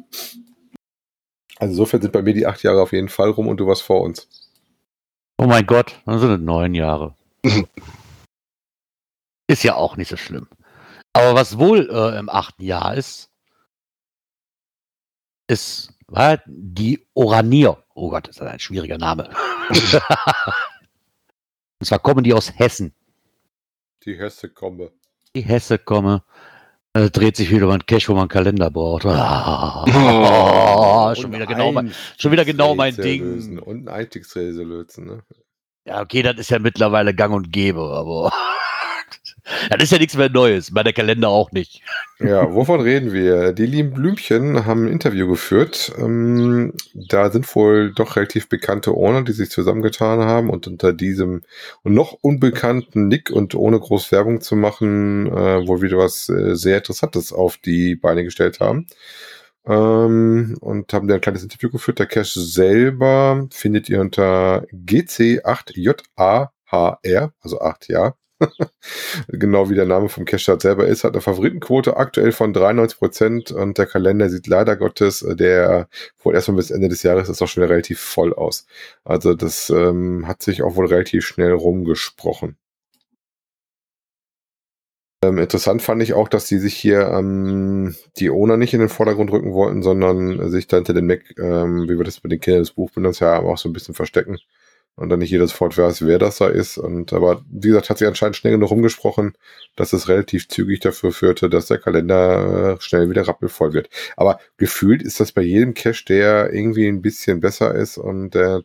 [1.58, 3.82] Also insofern sind bei mir die acht Jahre auf jeden Fall rum und du warst
[3.82, 4.28] vor uns.
[5.38, 7.14] Oh mein Gott, dann sind es neun Jahre.
[9.48, 10.46] ist ja auch nicht so schlimm.
[11.12, 13.30] Aber was wohl äh, im achten Jahr ist,
[15.48, 17.82] ist war die Oranier.
[17.94, 19.28] Oh Gott, ist das ein schwieriger Name.
[21.80, 22.94] Und zwar kommen die aus Hessen.
[24.04, 24.90] Die Hesse komme.
[25.34, 26.22] Die Hesse komme.
[26.94, 29.04] Äh, dreht sich wieder einen Cash, wo man einen Kalender braucht.
[29.04, 29.84] Ah,
[31.14, 33.58] schon wieder genau mein, schon wieder genau mein Ding.
[33.58, 35.06] Und ein Einstiegsrätsel lösen.
[35.06, 35.22] Ne?
[35.84, 38.32] Ja, okay, das ist ja mittlerweile gang und gäbe, aber
[39.70, 40.72] das ist ja nichts mehr Neues.
[40.72, 41.82] Bei der Kalender auch nicht.
[42.18, 43.52] Ja, wovon reden wir?
[43.52, 45.92] Die lieben Blümchen haben ein Interview geführt.
[45.98, 51.42] Ähm, da sind wohl doch relativ bekannte Owner, die sich zusammengetan haben und unter diesem
[51.84, 56.78] noch unbekannten Nick und ohne groß Werbung zu machen, äh, wohl wieder was äh, sehr
[56.78, 58.86] Interessantes auf die Beine gestellt haben.
[59.66, 61.98] Ähm, und haben da ein kleines Interview geführt.
[61.98, 68.14] Der Cache selber findet ihr unter GC8JAHR, also 8 ja.
[69.28, 73.78] genau wie der Name vom Cache selber ist, hat eine Favoritenquote aktuell von 93% und
[73.78, 75.88] der Kalender sieht leider Gottes, äh, der
[76.22, 78.66] wohl erstmal bis Ende des Jahres ist auch schon relativ voll aus.
[79.04, 82.56] Also das ähm, hat sich auch wohl relativ schnell rumgesprochen.
[85.24, 88.88] Ähm, interessant fand ich auch, dass die sich hier ähm, die Owner nicht in den
[88.88, 92.38] Vordergrund rücken wollten, sondern sich da hinter den Mac, ähm, wie wir das bei den
[92.38, 94.38] Kindern des Buchbinders ja auch so ein bisschen verstecken
[94.98, 96.76] und dann nicht jeder sofort weiß, wer das da ist.
[96.76, 99.34] Und aber wie gesagt, hat sich anscheinend schnell genug rumgesprochen,
[99.76, 103.88] dass es relativ zügig dafür führte, dass der Kalender äh, schnell wieder rappelvoll wird.
[104.16, 108.62] Aber gefühlt ist das bei jedem Cache, der irgendwie ein bisschen besser ist und der,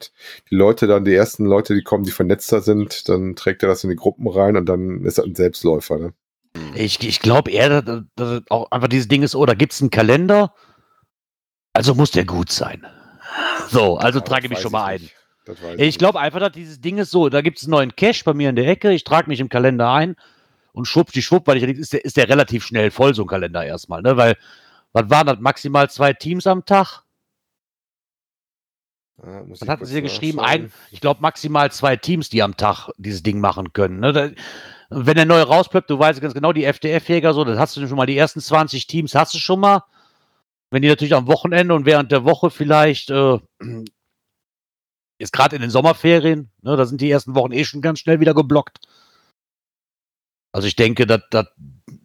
[0.50, 3.84] die Leute dann, die ersten Leute, die kommen, die vernetzter sind, dann trägt er das
[3.84, 6.00] in die Gruppen rein und dann ist er ein Selbstläufer.
[6.00, 6.14] Ne?
[6.74, 9.82] Ich, ich glaube eher, dass, dass auch einfach dieses Ding ist, oh, da gibt es
[9.82, 10.54] einen Kalender,
[11.74, 12.86] also muss der gut sein.
[13.70, 15.02] So, also Ja, trage mich schon mal ein.
[15.02, 15.16] nicht.
[15.78, 18.34] Ich glaube einfach, dass dieses Ding ist so, da gibt es einen neuen Cache bei
[18.34, 20.16] mir in der Ecke, ich trage mich im Kalender ein
[20.72, 23.28] und schwupp die schwupp, weil ich ist der, ist der relativ schnell voll, so ein
[23.28, 24.18] Kalender erstmal, ne?
[24.18, 24.38] Weil,
[24.94, 27.04] was waren das, maximal zwei Teams am Tag?
[29.46, 30.40] Muss Was hatten Sie geschrieben?
[30.40, 34.00] Ein, ich glaube maximal zwei Teams, die am Tag dieses Ding machen können.
[34.00, 34.12] Ne?
[34.12, 34.30] Da,
[34.90, 37.98] wenn der neue rausplöppt, du weißt ganz genau, die FDF-Jäger, so, das hast du schon
[37.98, 39.84] mal, die ersten 20 Teams hast du schon mal.
[40.72, 43.38] Wenn die natürlich am Wochenende und während der Woche vielleicht, äh,
[45.24, 48.20] jetzt gerade in den Sommerferien, ne, da sind die ersten Wochen eh schon ganz schnell
[48.20, 48.80] wieder geblockt.
[50.52, 51.22] Also ich denke, das,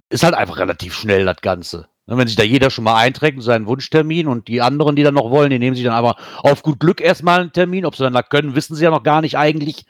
[0.09, 1.89] ist halt einfach relativ schnell, das Ganze.
[2.07, 5.31] Wenn sich da jeder schon mal einträgt, seinen Wunschtermin und die anderen, die dann noch
[5.31, 7.85] wollen, die nehmen sich dann aber auf gut Glück erstmal einen Termin.
[7.85, 9.85] Ob sie dann da können, wissen sie ja noch gar nicht eigentlich.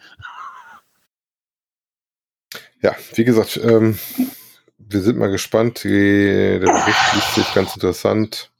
[2.83, 4.01] Ja, wie gesagt, ähm,
[4.79, 5.85] wir sind mal gespannt.
[5.85, 8.51] Der Bericht liest ganz interessant.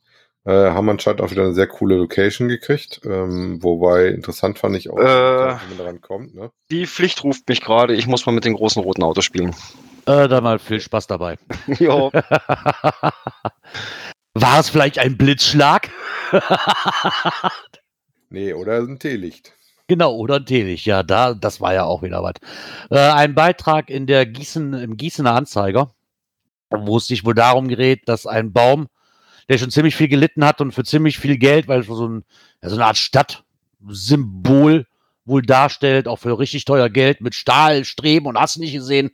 [0.49, 3.03] Äh, haben anscheinend auch wieder eine sehr coole Location gekriegt.
[3.05, 5.03] Ähm, wobei interessant fand ich auch, Äh.
[5.03, 6.35] wie man daran kommt.
[6.35, 6.51] Ne?
[6.71, 7.95] Die Pflicht ruft mich gerade.
[7.95, 9.55] Ich muss mal mit den großen roten Autos spielen.
[10.07, 11.37] Äh, da mal viel Spaß dabei.
[11.79, 12.11] ja.
[14.33, 15.91] War es vielleicht ein Blitzschlag?
[18.31, 19.55] Nee, oder ein Teelicht.
[19.87, 20.85] Genau, oder ein Teelicht.
[20.85, 22.35] Ja, da, das war ja auch wieder was.
[22.91, 25.91] Äh, ein Beitrag in der Gießen, im Gießener Anzeiger,
[26.71, 28.89] wo es sich wohl darum gerät, dass ein Baum,
[29.49, 32.25] der schon ziemlich viel gelitten hat und für ziemlich viel Geld, weil es so, ein,
[32.63, 34.87] ja, so eine Art Stadtsymbol
[35.25, 39.11] wohl darstellt, auch für richtig teuer Geld mit Stahl, Streben und hast nicht gesehen,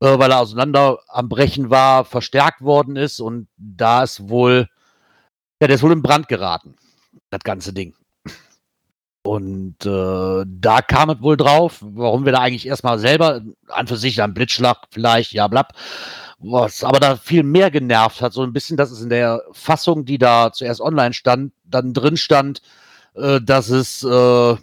[0.00, 4.68] äh, weil er auseinander am Brechen war, verstärkt worden ist und da ist wohl,
[5.60, 6.76] ja, der ist wohl in Brand geraten,
[7.30, 7.94] das ganze Ding.
[9.26, 13.96] Und äh, da kam es wohl drauf, warum wir da eigentlich erstmal selber, an für
[13.96, 15.72] sich ein Blitzschlag vielleicht, ja, blapp,
[16.38, 20.04] was aber da viel mehr genervt hat, so ein bisschen, dass es in der Fassung,
[20.04, 22.60] die da zuerst online stand, dann drin stand,
[23.14, 24.56] äh, dass es äh,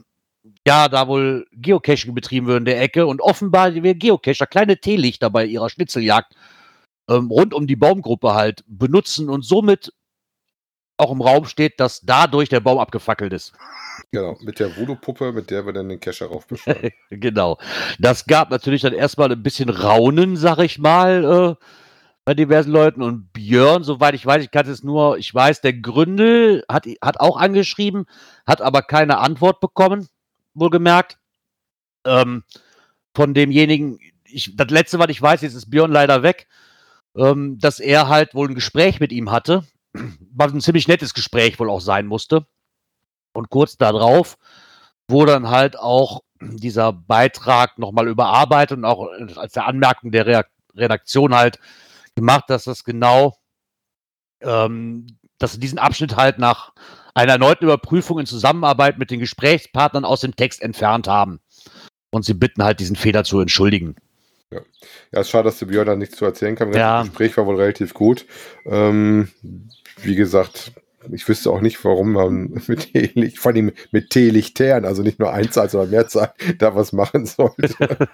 [0.66, 3.06] ja da wohl Geocaching betrieben wird in der Ecke.
[3.08, 6.36] Und offenbar wir Geocacher kleine Teelichter bei ihrer Schnitzeljagd
[7.10, 9.94] ähm, rund um die Baumgruppe halt benutzen und somit
[11.02, 13.54] auch im Raum steht, dass dadurch der Baum abgefackelt ist.
[14.12, 16.92] Genau, mit der Voodoo-Puppe, mit der wir dann den Cacher raufbeschwören.
[17.10, 17.58] genau.
[18.00, 21.66] Das gab natürlich dann erstmal ein bisschen Raunen, sag ich mal, äh,
[22.24, 23.02] bei diversen Leuten.
[23.02, 27.20] Und Björn, soweit ich weiß, ich kann es nur, ich weiß, der Gründel hat, hat
[27.20, 28.06] auch angeschrieben,
[28.46, 30.08] hat aber keine Antwort bekommen,
[30.54, 31.18] wohlgemerkt.
[32.06, 32.44] Ähm,
[33.16, 36.48] von demjenigen, ich, das letzte, was ich weiß, jetzt ist Björn leider weg,
[37.16, 41.60] ähm, dass er halt wohl ein Gespräch mit ihm hatte, was ein ziemlich nettes Gespräch
[41.60, 42.46] wohl auch sein musste.
[43.34, 44.38] Und kurz darauf
[45.08, 51.36] wurde dann halt auch dieser Beitrag nochmal überarbeitet und auch als der Anmerkung der Redaktion
[51.36, 51.60] halt
[52.16, 53.38] gemacht, dass das genau,
[54.42, 56.74] ähm, dass sie diesen Abschnitt halt nach
[57.14, 61.42] einer erneuten Überprüfung in Zusammenarbeit mit den Gesprächspartnern aus dem Text entfernt haben.
[62.10, 63.96] Und sie bitten halt, diesen Fehler zu entschuldigen.
[64.52, 64.62] Ja,
[65.12, 66.74] ja ist schade, dass der Björn da nichts zu erzählen kann.
[66.74, 67.00] Ja.
[67.00, 68.26] Das Gespräch war wohl relativ gut.
[68.66, 69.30] Ähm,
[70.02, 70.74] wie gesagt,
[71.12, 75.34] ich wüsste auch nicht, warum man mit Teelicht, vor allem mit Teelichtern, also nicht nur
[75.34, 77.76] Einzahl, sondern Mehrzahl, da was machen sollte.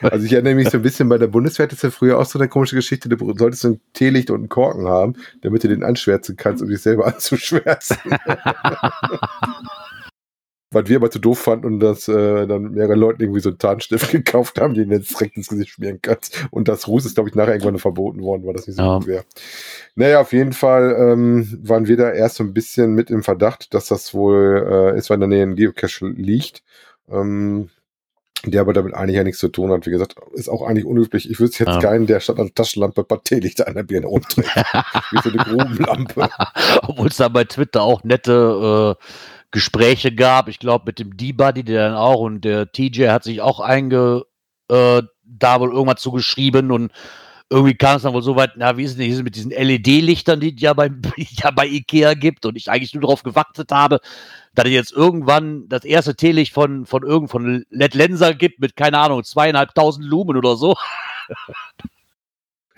[0.00, 2.26] also ich erinnere mich so ein bisschen bei der Bundeswehr, das ist ja früher auch
[2.26, 5.84] so eine komische Geschichte, du solltest ein Teelicht und einen Korken haben, damit du den
[5.84, 7.96] anschwärzen kannst, um dich selber anzuschwärzen.
[10.72, 13.58] Was wir aber zu doof fanden und dass äh, dann mehrere Leute irgendwie so einen
[13.58, 16.46] Tarnstift gekauft haben, den jetzt direkt ins Gesicht schmieren kannst.
[16.52, 18.98] Und das Ruß ist, glaube ich, nachher irgendwann verboten worden, weil das nicht so Ja.
[18.98, 19.24] gut wäre.
[19.96, 23.74] Naja, auf jeden Fall ähm, waren wir da erst so ein bisschen mit im Verdacht,
[23.74, 26.62] dass das wohl äh, ist, weil in der Nähe ein Geocache liegt.
[27.10, 27.70] Ähm,
[28.46, 29.84] der aber damit eigentlich ja nichts zu tun hat.
[29.86, 31.30] Wie gesagt, ist auch eigentlich unüblich.
[31.30, 31.80] Ich wüsste jetzt Ja.
[31.90, 34.48] keinen, der statt einer Taschenlampe ein paar Teelichter an der Birne rumträgt.
[35.10, 36.30] Wie so eine Grubenlampe.
[36.84, 39.04] Obwohl es da bei Twitter auch nette äh,
[39.50, 40.48] Gespräche gab.
[40.48, 44.24] Ich glaube, mit dem D-Buddy, der dann auch und der TJ hat sich auch einge
[44.68, 46.92] äh, da wohl irgendwas zugeschrieben und
[47.52, 50.38] irgendwie kam es dann wohl so weit, na, wie ist denn hier mit diesen LED-Lichtern,
[50.38, 54.00] die es ja bei, ja bei Ikea gibt und ich eigentlich nur darauf gewartet habe,
[54.54, 58.76] dass es jetzt irgendwann das erste Teelicht von, von irgend von LED Lenser gibt mit,
[58.76, 60.76] keine Ahnung, zweieinhalbtausend Lumen oder so.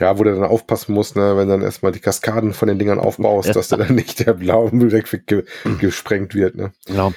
[0.02, 2.98] Ja, wo du dann aufpassen musst, ne, wenn dann erstmal die Kaskaden von den Dingern
[2.98, 3.54] aufbaust, Ja.
[3.54, 5.44] dass da dann nicht der blaue direkt ge
[5.78, 6.56] gesprengt wird.
[6.56, 6.72] Ne?
[6.88, 7.12] Ja.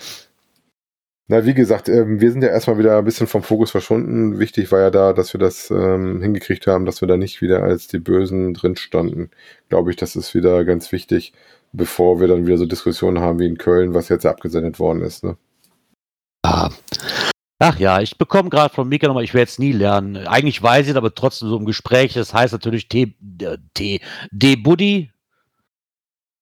[1.27, 4.37] Na, wie gesagt, ähm, wir sind ja erstmal wieder ein bisschen vom Fokus verschwunden.
[4.37, 7.63] Wichtig war ja da, dass wir das ähm, hingekriegt haben, dass wir da nicht wieder
[7.63, 9.31] als die Bösen drin standen.
[9.69, 11.33] Glaube ich, das ist wieder ganz wichtig,
[11.73, 15.01] bevor wir dann wieder so Diskussionen haben wie in Köln, was jetzt ja abgesendet worden
[15.01, 15.23] ist.
[15.23, 15.37] Ne?
[16.43, 16.69] Ah.
[17.59, 20.17] Ach ja, ich bekomme gerade von Mika nochmal, ich werde es nie lernen.
[20.27, 22.13] Eigentlich weiß ich es, aber trotzdem so im Gespräch.
[22.13, 25.11] Das heißt natürlich T, äh, T, D-Buddy.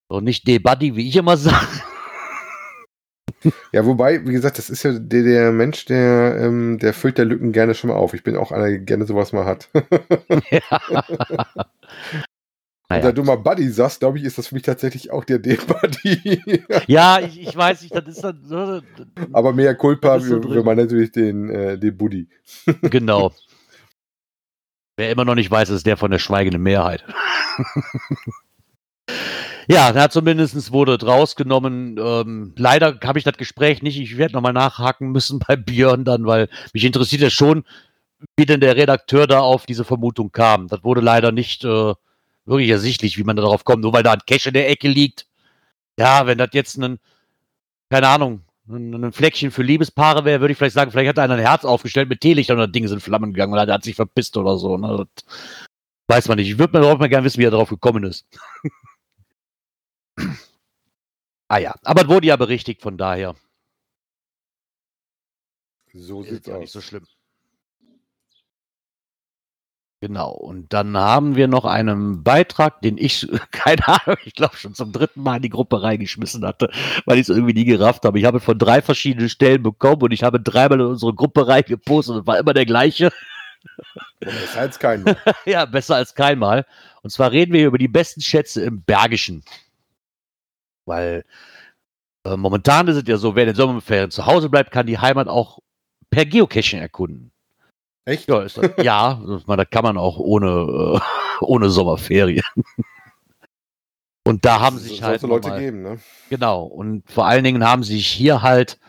[0.07, 1.67] Und nicht D-Buddy, wie ich immer sage.
[3.73, 7.25] Ja, wobei, wie gesagt, das ist ja der, der Mensch, der, ähm, der füllt der
[7.25, 8.13] Lücken gerne schon mal auf.
[8.13, 9.69] Ich bin auch einer, der gerne sowas mal hat.
[10.51, 10.81] Ja.
[12.89, 16.63] Da du mal Buddy sagst, glaube ich, ist das für mich tatsächlich auch der D-Buddy.
[16.87, 18.81] ja, ich, ich weiß nicht, das ist dann so.
[19.31, 20.53] Aber mehr Culpa, so drin.
[20.53, 22.27] wir meinen natürlich den, äh, den Buddy.
[22.81, 23.31] Genau.
[24.95, 27.03] Wer immer noch nicht weiß, ist der von der schweigenden Mehrheit.
[29.67, 31.97] ja, na, zumindest wurde rausgenommen.
[31.97, 33.99] Ähm, leider habe ich das Gespräch nicht.
[33.99, 37.63] Ich werde nochmal nachhaken müssen bei Björn dann, weil mich interessiert ja schon,
[38.37, 40.67] wie denn der Redakteur da auf diese Vermutung kam.
[40.67, 41.95] Das wurde leider nicht äh,
[42.45, 45.27] wirklich ersichtlich, wie man darauf kommt, nur weil da ein Cache in der Ecke liegt.
[45.97, 46.99] Ja, wenn das jetzt ein,
[47.89, 51.39] keine Ahnung, ein, Fleckchen für Liebespaare wäre, würde ich vielleicht sagen, vielleicht hat einer ein
[51.39, 53.95] Herz aufgestellt mit Teelichtern und das Ding ist in Flammen gegangen oder der hat sich
[53.95, 54.77] verpisst oder so.
[54.77, 55.07] Ne?
[55.15, 55.25] Das
[56.07, 56.49] weiß man nicht.
[56.49, 58.25] Ich würde mal, mal gerne wissen, wie er darauf gekommen ist.
[61.49, 63.35] ah ja, aber es wurde ja berichtigt, von daher.
[65.93, 66.61] So Ist sieht's ja aus.
[66.61, 67.05] nicht so schlimm.
[70.03, 70.31] Genau.
[70.31, 74.91] Und dann haben wir noch einen Beitrag, den ich, keine Ahnung, ich glaube schon zum
[74.91, 76.69] dritten Mal in die Gruppe reingeschmissen hatte,
[77.05, 78.19] weil ich es irgendwie nie gerafft habe.
[78.19, 82.17] Ich habe von drei verschiedenen Stellen bekommen und ich habe dreimal in unsere Gruppe reingepostet
[82.17, 83.13] und war immer der gleiche.
[84.19, 85.05] Das heißt kein.
[85.45, 86.65] ja, besser als keinmal.
[87.01, 89.41] Und zwar reden wir hier über die besten Schätze im Bergischen.
[90.83, 91.23] Weil
[92.25, 94.99] äh, momentan ist es ja so, wer in den Sommerferien zu Hause bleibt, kann die
[94.99, 95.59] Heimat auch
[96.09, 97.32] per Geocaching erkunden.
[98.05, 98.27] Echt?
[98.27, 102.43] Ja, das, ja, meine, das kann man auch ohne, äh, ohne Sommerferien.
[104.25, 105.99] Und da haben Es sich halt Leute nochmal- geben, ne?
[106.29, 106.63] Genau.
[106.63, 108.79] Und vor allen Dingen haben sich hier halt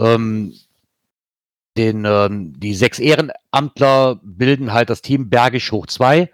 [0.00, 0.54] ähm,
[1.76, 6.30] den, ähm, die sechs Ehrenamtler bilden halt das Team Bergisch Hoch 2.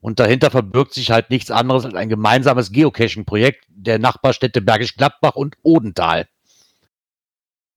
[0.00, 5.36] Und dahinter verbirgt sich halt nichts anderes als ein gemeinsames Geocaching-Projekt der Nachbarstädte Bergisch Gladbach
[5.36, 6.26] und Odenthal.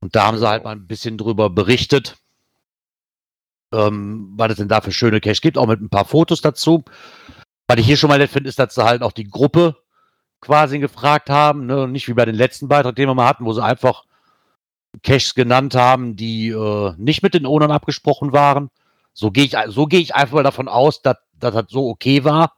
[0.02, 2.18] Und da haben sie halt mal ein bisschen drüber berichtet,
[3.76, 6.84] ähm, was es denn da für schöne Caches gibt, auch mit ein paar Fotos dazu.
[7.68, 9.76] Was ich hier schon mal nett finde, ist, dass sie halt auch die Gruppe
[10.42, 11.88] quasi gefragt haben, ne?
[11.88, 14.04] nicht wie bei den letzten Beitrag, den wir mal hatten, wo sie einfach
[15.04, 18.70] Caches genannt haben, die äh, nicht mit den Ownern abgesprochen waren.
[19.14, 22.54] So gehe ich, so gehe ich einfach mal davon aus, dass das so okay war.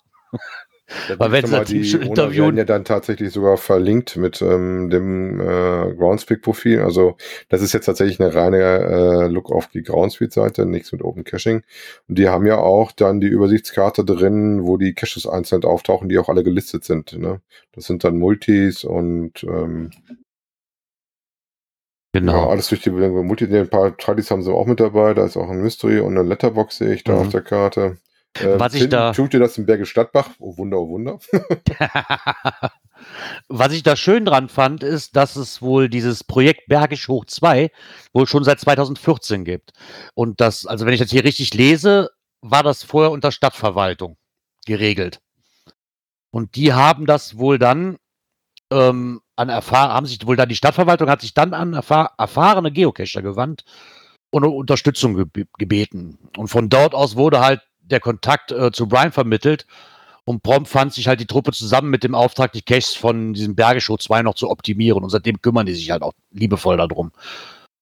[1.18, 5.94] Weil wenn mal, die schon werden ja dann tatsächlich sogar verlinkt mit ähm, dem äh,
[5.94, 6.80] Groundspeak-Profil.
[6.80, 7.18] Also
[7.50, 11.64] das ist jetzt tatsächlich eine reine äh, Look auf die Groundspeak-Seite, nichts mit Open Caching.
[12.08, 16.18] Und die haben ja auch dann die Übersichtskarte drin, wo die Caches einzeln auftauchen, die
[16.20, 17.18] auch alle gelistet sind.
[17.20, 17.42] Ne?
[17.74, 19.92] Das sind dann Multis und ähm,
[22.14, 22.32] Genau.
[22.32, 23.46] ja, alles durch die Multi.
[23.46, 25.14] Ein paar Tradis haben sie auch mit dabei.
[25.14, 27.20] Da ist auch ein Mystery und eine Letterbox sehe ich da Mhm.
[27.20, 27.98] auf der Karte.
[28.42, 30.30] Äh, Was ich da- Tut ihr das in Bergisch Gladbach?
[30.40, 31.20] Oh Wunder, oh Wunder.
[33.48, 37.72] Was ich da schön dran fand, ist, dass es wohl dieses Projekt Bergisch Hoch 2
[38.14, 39.74] wohl schon seit 2014 gibt.
[40.14, 42.10] Und das, also wenn ich das hier richtig lese,
[42.42, 44.18] war das vorher unter Stadtverwaltung
[44.66, 45.20] geregelt.
[46.32, 47.98] Und die haben das wohl dann
[48.72, 52.72] ähm, an erfahr haben sich wohl dann die Stadtverwaltung hat sich dann an erfahr erfahrene
[52.72, 53.64] Geocacher gewandt
[54.30, 56.18] und um Unterstützung geb gebeten.
[56.36, 59.66] Und von dort aus wurde halt der Kontakt äh, zu Brian vermittelt.
[60.26, 63.56] Und prompt fand sich halt die Truppe zusammen mit dem Auftrag, die Caches von diesem
[63.56, 65.02] Bergeshow 2 noch zu optimieren.
[65.04, 67.14] Und seitdem kümmern die sich halt auch liebevoll darum.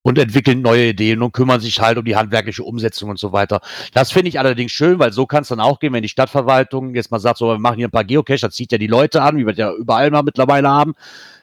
[0.04, 3.62] Und entwickeln neue Ideen und kümmern sich halt um die handwerkliche Umsetzung und so weiter.
[3.94, 6.94] Das finde ich allerdings schön, weil so kann es dann auch gehen, wenn die Stadtverwaltung
[6.94, 9.24] jetzt mal sagt, so, wir machen hier ein paar Geocaches, das zieht ja die Leute
[9.24, 10.94] an, wie wir ja überall mal mittlerweile haben.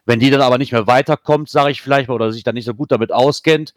[0.07, 2.67] Wenn die dann aber nicht mehr weiterkommt, sage ich vielleicht mal, oder sich dann nicht
[2.67, 3.75] so gut damit auskennt,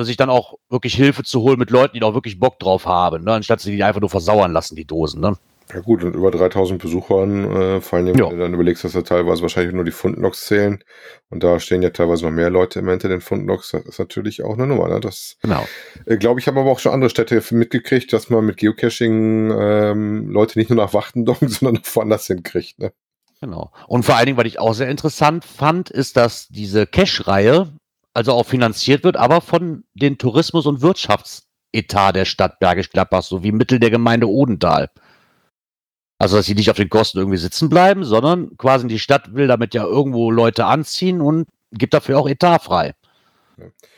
[0.00, 2.58] dass sich dann auch wirklich Hilfe zu holen mit Leuten, die da auch wirklich Bock
[2.58, 3.32] drauf haben, ne?
[3.34, 5.20] anstatt sie die einfach nur versauern lassen, die Dosen.
[5.20, 5.36] Ne?
[5.72, 8.28] Ja gut, und über 3000 Besuchern, äh, vor allem, wenn Ja.
[8.28, 10.82] du dann überlegst, dass da teilweise wahrscheinlich nur die Fundlogs zählen.
[11.28, 13.70] Und da stehen ja teilweise noch mehr Leute im hinter den Fundlogs.
[13.70, 14.88] Das ist natürlich auch eine Nummer.
[14.88, 14.98] Ne?
[14.98, 15.64] Das Genau.
[16.06, 20.28] äh, glaube ich, haben aber auch schon andere Städte mitgekriegt, dass man mit Geocaching ähm,
[20.30, 22.80] Leute nicht nur nach Wachtendonk, sondern auch woanders hinkriegt.
[22.80, 22.92] Ne?
[23.40, 23.70] Genau.
[23.86, 27.68] Und vor allen Dingen, was ich auch sehr interessant fand, ist, dass diese Cash-Reihe
[28.14, 33.52] also auch finanziert wird, aber von den Tourismus- und Wirtschaftsetat der Stadt Bergisch Gladbach sowie
[33.52, 34.90] Mittel der Gemeinde Odenthal.
[36.18, 39.46] Also, dass sie nicht auf den Kosten irgendwie sitzen bleiben, sondern quasi die Stadt will
[39.46, 42.94] damit ja irgendwo Leute anziehen und gibt dafür auch Etat frei.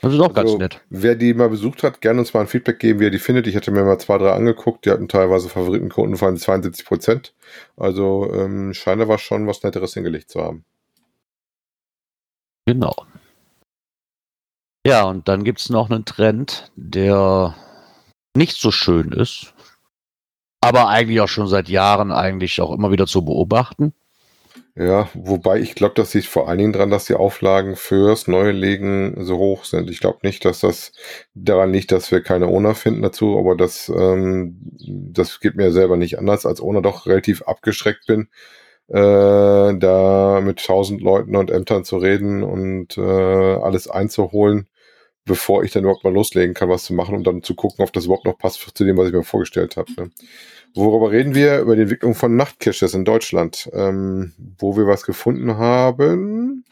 [0.01, 0.81] Das ist auch ganz Also, nett.
[0.91, 3.47] Wer die mal besucht hat, gerne uns mal ein Feedback geben, wie er die findet.
[3.47, 4.87] Ich hatte mir mal zwei, drei angeguckt.
[4.87, 7.35] Die hatten teilweise Favoritenquoten von 72 Prozent.
[7.77, 10.65] Also ähm, scheint aber schon was Netteres hingelegt zu haben.
[12.67, 12.95] Genau.
[14.87, 17.55] Ja, und dann gibt es noch einen Trend, der
[18.37, 19.55] nicht so schön ist,
[20.61, 23.95] aber eigentlich auch schon seit Jahren eigentlich auch immer wieder zu beobachten.
[24.75, 28.53] Ja, wobei ich glaube, das liegt vor allen Dingen dran, dass die Auflagen fürs neue
[28.53, 29.91] Legen so hoch sind.
[29.91, 30.93] Ich glaube nicht, dass das
[31.35, 35.99] daran liegt, dass wir keine Owner finden dazu, aber das, ähm, das geht mir selber
[35.99, 38.29] nicht anders, als Owner doch relativ abgeschreckt bin,
[38.89, 44.69] äh, da mit tausend Leuten und Ämtern zu reden und äh, alles einzuholen,
[45.25, 47.93] bevor ich dann überhaupt mal loslegen kann, was zu machen und dann zu gucken, ob
[47.93, 49.93] das überhaupt noch passt zu dem, was ich mir vorgestellt habe.
[49.97, 50.11] Ne?
[50.75, 51.61] Worüber reden wir?
[51.61, 56.65] Über die Entwicklung von Nachtcaches in Deutschland, ähm, wo wir was gefunden haben.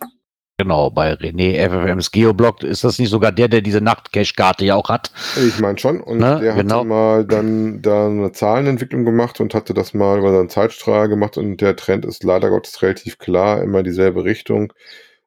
[0.60, 4.90] Genau, bei René FFMs Geoblog ist das nicht sogar der, der diese Nachtcache-Karte ja auch
[4.90, 5.10] hat.
[5.36, 6.02] Ich meine schon.
[6.02, 6.80] Und Ne, der genau.
[6.80, 11.38] hatte mal dann da eine Zahlenentwicklung gemacht und hatte das mal über seinen Zeitstrahl gemacht
[11.38, 14.74] und der Trend ist leider Gottes relativ klar, immer dieselbe Richtung.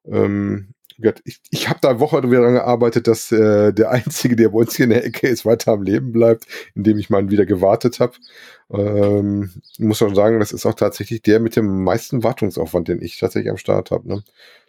[0.05, 0.75] Ähm,
[1.25, 4.59] ich ich habe da eine Woche wieder daran gearbeitet, dass äh, der Einzige, der bei
[4.59, 6.45] uns hier in der Ecke ist, weiter am Leben bleibt,
[6.75, 8.13] indem ich mal wieder gewartet habe.
[8.71, 13.19] Ähm, muss schon sagen, das ist auch tatsächlich der mit dem meisten Wartungsaufwand, den ich
[13.19, 14.07] tatsächlich am Start habe.
[14.07, 14.23] Ne?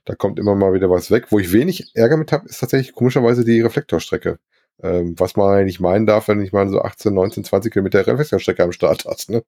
[0.05, 1.27] Da kommt immer mal wieder was weg.
[1.31, 4.39] Wo ich wenig Ärger mit habe, ist tatsächlich komischerweise die Reflektorstrecke.
[4.83, 8.63] Ähm, was man eigentlich meinen darf, wenn ich mal so 18, 19, 20 Kilometer Reflektorstrecke
[8.63, 9.31] am Start hast.
[9.31, 9.43] Ne?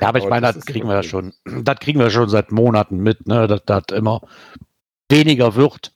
[0.00, 2.52] Ja, aber ich meine, das das kriegen wir ja schon, das kriegen wir schon seit
[2.52, 4.22] Monaten mit, ne, dass das immer
[5.08, 5.94] weniger wird.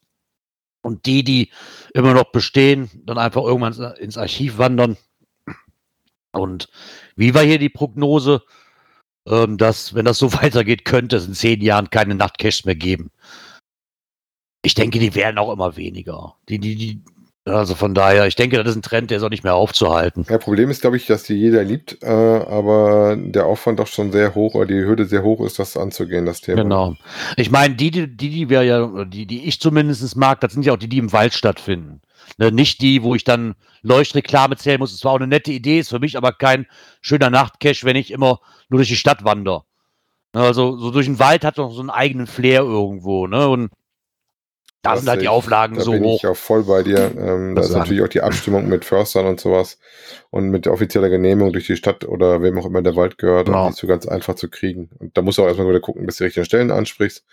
[0.82, 1.50] Und die, die
[1.94, 4.96] immer noch bestehen, dann einfach irgendwann ins Archiv wandern.
[6.32, 6.68] Und
[7.14, 8.42] wie war hier die Prognose,
[9.26, 13.10] ähm, dass, wenn das so weitergeht, könnte es in zehn Jahren keine Nachtcaches mehr geben.
[14.64, 16.36] Ich denke, die werden auch immer weniger.
[16.48, 17.02] Die, die, die,
[17.45, 20.24] also von daher, ich denke, das ist ein Trend, der ist auch nicht mehr aufzuhalten.
[20.28, 24.12] Ja, Problem ist, glaube ich, dass die jeder liebt, äh, aber der Aufwand doch schon
[24.12, 26.62] sehr hoch oder die Hürde sehr hoch ist, das anzugehen, das Thema.
[26.62, 26.95] Genau.
[27.36, 30.72] Ich meine, die, die, die, wir ja, die, die ich zumindest mag, das sind ja
[30.72, 32.01] auch die, die im Wald stattfinden.
[32.38, 34.93] Ne, nicht die, wo ich dann Leuchtreklame zählen muss.
[34.93, 36.66] Es war auch eine nette Idee, ist für mich aber kein
[37.01, 39.64] schöner Nachtcache, wenn ich immer nur durch die Stadt wandere.
[40.32, 43.49] Ne, also so durch den Wald hat doch so einen eigenen Flair irgendwo, ne?
[43.49, 43.70] Und
[44.82, 46.16] da Das sind halt die sehe ich- Auflagen da so bin hoch.
[46.22, 46.98] ich auch voll bei dir.
[47.16, 47.80] Ähm, da Das ist sagen.
[47.84, 49.78] natürlich auch die Abstimmung mit Förstern und sowas
[50.30, 53.68] und mit offizieller Genehmigung durch die Stadt oder wem auch immer der Wald gehört, Genau.
[53.68, 54.90] nicht so ganz einfach zu kriegen.
[54.98, 57.24] Und da musst du auch erstmal wieder gucken, dass du die richtigen Stellen ansprichst.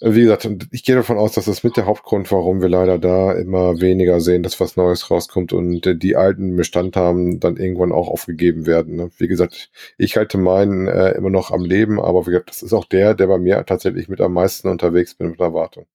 [0.00, 2.98] Äh, Wie gesagt, ich gehe davon aus, dass das mit der Hauptgrund, warum wir leider
[2.98, 7.56] da immer weniger sehen, dass was Neues rauskommt und äh, die alten Bestand haben, dann
[7.56, 8.96] irgendwann auch aufgegeben werden.
[8.96, 9.10] Ne?
[9.18, 12.72] Wie gesagt, ich halte meinen äh, immer noch am Leben, aber wie gesagt, das ist
[12.72, 15.86] auch der, der bei mir tatsächlich mit am meisten unterwegs bin mit einer Wartung.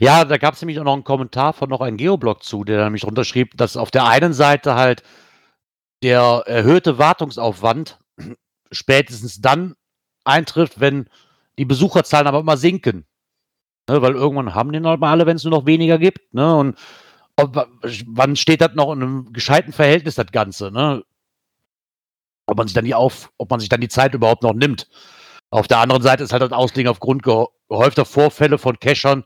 [0.00, 2.84] Ja, da gab es nämlich auch noch einen Kommentar von noch einem Geoblog zu, der
[2.84, 5.02] nämlich drunter schrieb, dass auf der einen Seite halt
[6.02, 7.98] der erhöhte Wartungsaufwand
[8.70, 9.74] spätestens dann
[10.24, 11.08] eintrifft, wenn
[11.58, 13.06] die Besucherzahlen aber immer sinken.
[13.88, 16.32] Ne, weil irgendwann haben den halt mal alle, wenn es nur noch weniger gibt.
[16.32, 16.54] Ne?
[16.56, 16.78] Und
[17.36, 17.68] ob,
[18.06, 20.70] wann steht das noch in einem gescheiten Verhältnis, das Ganze?
[20.70, 21.04] Ne?
[22.46, 24.88] Ob man sich dann die auf, ob man sich dann die Zeit überhaupt noch nimmt.
[25.50, 29.24] Auf der anderen Seite ist halt das Auslegen aufgrund gehäufter Vorfälle von Cachern,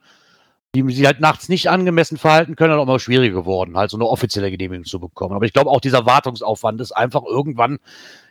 [0.75, 3.97] die sich halt nachts nicht angemessen verhalten können, halt auch mal schwieriger geworden, halt so
[3.97, 5.35] eine offizielle Genehmigung zu bekommen.
[5.35, 7.79] Aber ich glaube auch dieser Wartungsaufwand ist einfach irgendwann,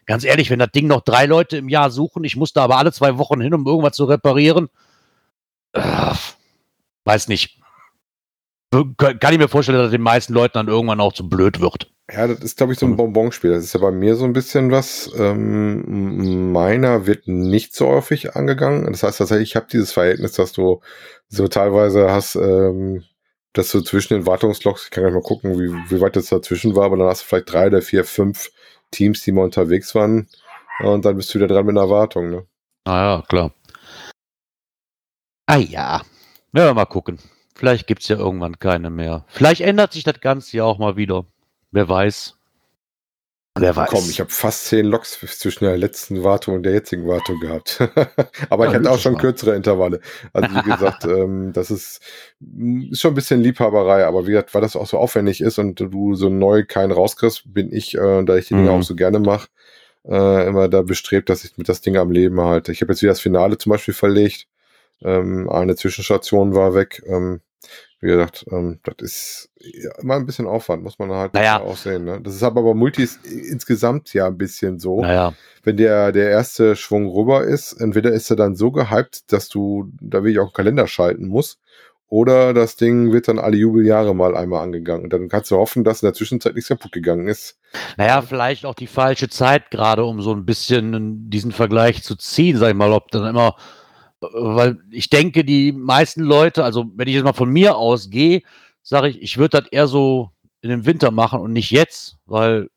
[0.06, 2.78] ganz ehrlich, wenn das Ding noch drei Leute im Jahr suchen, ich muss da aber
[2.78, 4.70] alle zwei Wochen hin, um irgendwas zu reparieren,
[5.78, 6.16] äh,
[7.06, 7.60] weiß nicht.
[8.72, 11.90] Kann ich mir vorstellen, dass das den meisten Leuten dann irgendwann auch zu blöd wird.
[12.12, 13.52] Ja, das ist, glaube ich, so ein Bonbonspiel.
[13.52, 15.12] Das ist ja bei mir so ein bisschen was.
[15.18, 18.86] Ähm, meiner wird nicht so häufig angegangen.
[18.86, 20.82] Das heißt tatsächlich, ich habe dieses Verhältnis, dass du
[21.28, 23.04] so teilweise hast, ähm,
[23.52, 26.76] dass du zwischen den Wartungsloks, ich kann gleich mal gucken, wie, wie weit das dazwischen
[26.76, 28.52] war, aber dann hast du vielleicht drei oder vier, fünf
[28.92, 30.28] Teams, die mal unterwegs waren.
[30.84, 32.30] Und dann bist du wieder dran mit einer Wartung.
[32.30, 32.46] Ne?
[32.86, 33.52] Naja, klar.
[35.48, 36.02] Ah ja.
[36.54, 37.20] Ja, mal gucken.
[37.56, 39.26] Vielleicht gibt es ja irgendwann keine mehr.
[39.28, 41.26] Vielleicht ändert sich das Ganze ja auch mal wieder.
[41.72, 42.36] Wer weiß.
[43.60, 43.90] Wer weiß.
[43.90, 47.80] Komm, ich habe fast zehn Loks zwischen der letzten Wartung und der jetzigen Wartung gehabt.
[48.52, 49.20] Aber Ja, ich hatte auch schon mal.
[49.20, 50.00] kürzere Intervalle.
[50.32, 52.02] Also wie gesagt, ähm, das ist,
[52.40, 55.58] mm, ist schon ein bisschen Liebhaberei, aber wie gesagt, weil das auch so aufwendig ist
[55.58, 58.76] und du so neu keinen rauskriegst, bin ich, äh, da ich die Dinge Mhm.
[58.76, 59.48] auch so gerne mache,
[60.08, 62.72] äh, immer da bestrebt, dass ich mit das Ding am Leben halte.
[62.72, 64.46] Ich habe jetzt wieder das Finale zum Beispiel verlegt.
[65.04, 67.02] Ähm, eine Zwischenstation war weg.
[67.08, 67.42] Ähm,
[68.00, 71.60] wie gesagt, ähm, das ist ja, immer ein bisschen Aufwand, muss man halt Naja.
[71.60, 72.06] auch sehen.
[72.06, 72.22] Ne?
[72.22, 75.02] Das ist aber bei Multis insgesamt ja ein bisschen so.
[75.02, 75.34] Naja.
[75.64, 79.92] Wenn der, der erste Schwung rüber ist, entweder ist er dann so gehypt, dass du
[80.00, 81.60] da wirklich auch einen Kalender schalten musst,
[82.10, 85.04] oder das Ding wird dann alle Jubeljahre mal einmal angegangen.
[85.04, 87.60] Und dann kannst du hoffen, dass in der Zwischenzeit nichts kaputt gegangen ist.
[87.98, 92.56] Naja, vielleicht auch die falsche Zeit gerade, um so ein bisschen diesen Vergleich zu ziehen,
[92.58, 93.56] sag ich mal, ob dann immer,
[94.22, 98.42] weil ich denke, die meisten Leute, also wenn ich jetzt mal von mir ausgehe,
[98.82, 102.70] sage ich, ich würde das eher so in den Winter machen und nicht jetzt, weil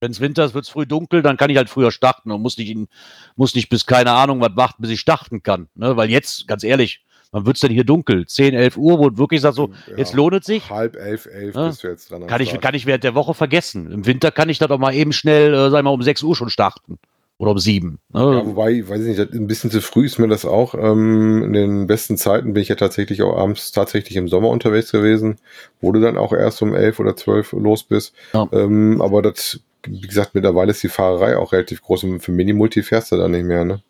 [0.00, 2.40] wenn es Winter ist, wird es früh dunkel, dann kann ich halt früher starten und
[2.40, 2.88] muss nicht, in,
[3.36, 5.68] muss nicht bis keine Ahnung was warten, bis ich starten kann.
[5.74, 5.96] Ne?
[5.96, 8.26] Weil jetzt, ganz ehrlich, wann wird es denn hier dunkel?
[8.26, 10.70] 10, 11 Uhr, wo wirklich sagt so, Ja, jetzt lohnt es sich.
[10.70, 11.68] Halb elf, elf Ja.
[11.68, 12.26] bist du jetzt dran.
[12.26, 13.90] Kann ich, kann ich während der Woche vergessen.
[13.92, 16.22] Im Winter kann ich da doch mal eben schnell, äh, sag ich mal, um 6
[16.22, 16.98] Uhr schon starten.
[17.40, 17.98] Oder um 7.
[18.12, 18.20] Ne?
[18.20, 20.74] Ja, wobei, weiß ich nicht, ein bisschen zu früh ist mir das auch.
[20.74, 24.92] Ähm, in den besten Zeiten bin ich ja tatsächlich auch abends tatsächlich im Sommer unterwegs
[24.92, 25.36] gewesen,
[25.80, 28.12] wo du dann auch erst um elf oder zwölf los bist.
[28.34, 28.46] Ja.
[28.52, 32.82] Ähm, aber das, wie gesagt, mittlerweile ist die Fahrerei auch relativ groß und für Minimulti
[32.82, 33.82] fährst du da nicht mehr, ne?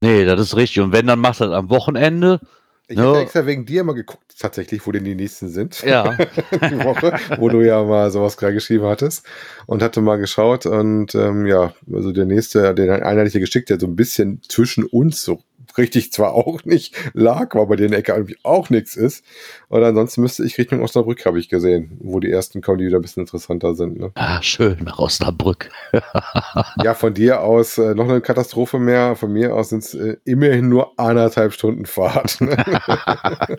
[0.00, 0.82] Nee, das ist richtig.
[0.82, 2.40] Und wenn, dann machst du das am Wochenende.
[2.86, 5.82] Ich habe extra wegen dir mal geguckt, tatsächlich, wo denn die nächsten sind.
[5.82, 6.12] Ja.
[6.52, 9.24] die Woche, wo du ja mal sowas gerade geschrieben hattest.
[9.66, 10.66] Und hatte mal geschaut.
[10.66, 13.96] Und ähm, ja, also der nächste, den einer hatte ich dir geschickt, der so ein
[13.96, 15.42] bisschen zwischen uns so
[15.78, 19.24] richtig zwar auch nicht lag, weil bei der Ecke eigentlich auch nichts ist.
[19.68, 22.98] Und ansonsten müsste ich Richtung Osnabrück, habe ich gesehen, wo die ersten kommen, die wieder
[22.98, 23.98] ein bisschen interessanter sind.
[23.98, 24.10] Ne?
[24.14, 25.70] Ah, schön, nach Osnabrück.
[26.82, 29.16] ja, von dir aus äh, noch eine Katastrophe mehr.
[29.16, 32.40] Von mir aus sind es äh, immerhin nur anderthalb Stunden Fahrt.
[32.40, 32.56] Ne?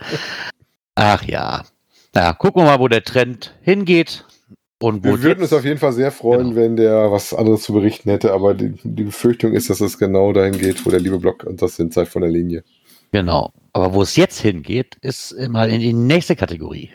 [0.96, 1.64] Ach ja.
[2.16, 4.25] Ja, gucken wir mal, wo der Trend hingeht.
[4.86, 6.56] Und wir würden uns auf jeden Fall sehr freuen, genau.
[6.58, 10.32] wenn der was anderes zu berichten hätte, aber die, die, Befürchtung ist, dass es genau
[10.32, 12.64] dahin geht, wo der liebe Block und das sind Zeit von der Linie.
[13.12, 13.52] Genau.
[13.74, 16.92] Aber wo es jetzt hingeht, ist mal in die nächste Kategorie.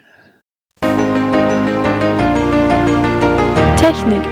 [3.76, 4.22] Technik.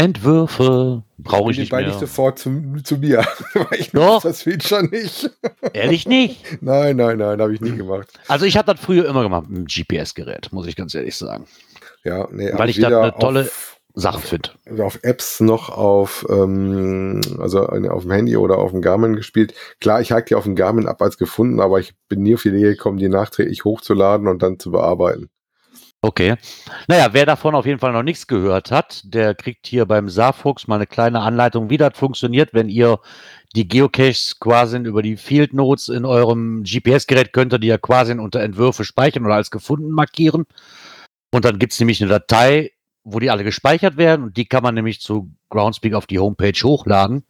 [0.00, 1.86] Entwürfe brauche ich nicht mehr.
[1.86, 2.50] nicht sofort zu,
[2.82, 3.22] zu mir.
[3.78, 4.22] ich Doch.
[4.22, 5.30] das Feature nicht.
[5.74, 6.42] Ehrlich nicht?
[6.62, 8.08] Nein, nein, nein, habe ich nie gemacht.
[8.26, 11.44] Also ich habe das früher immer gemacht mit einem GPS-Gerät, muss ich ganz ehrlich sagen.
[12.02, 14.50] Ja, nee, Weil ich das eine tolle auf, Sache finde.
[14.82, 19.52] Auf Apps noch auf, ähm, also auf dem Handy oder auf dem Garmin gespielt.
[19.80, 22.42] Klar, ich hake die auf dem Garmin ab als gefunden, aber ich bin nie auf
[22.42, 25.28] die Idee gekommen, die nachträglich hochzuladen und dann zu bearbeiten.
[26.02, 26.36] Okay.
[26.88, 30.66] Naja, wer davon auf jeden Fall noch nichts gehört hat, der kriegt hier beim Saarfuchs
[30.66, 33.00] mal eine kleine Anleitung, wie das funktioniert, wenn ihr
[33.54, 38.40] die Geocaches quasi über die Field Notes in eurem GPS-Gerät könnt die ja quasi unter
[38.40, 40.46] Entwürfe speichern oder als gefunden markieren.
[41.32, 42.72] Und dann gibt es nämlich eine Datei,
[43.04, 46.58] wo die alle gespeichert werden und die kann man nämlich zu Groundspeak auf die Homepage
[46.62, 47.24] hochladen.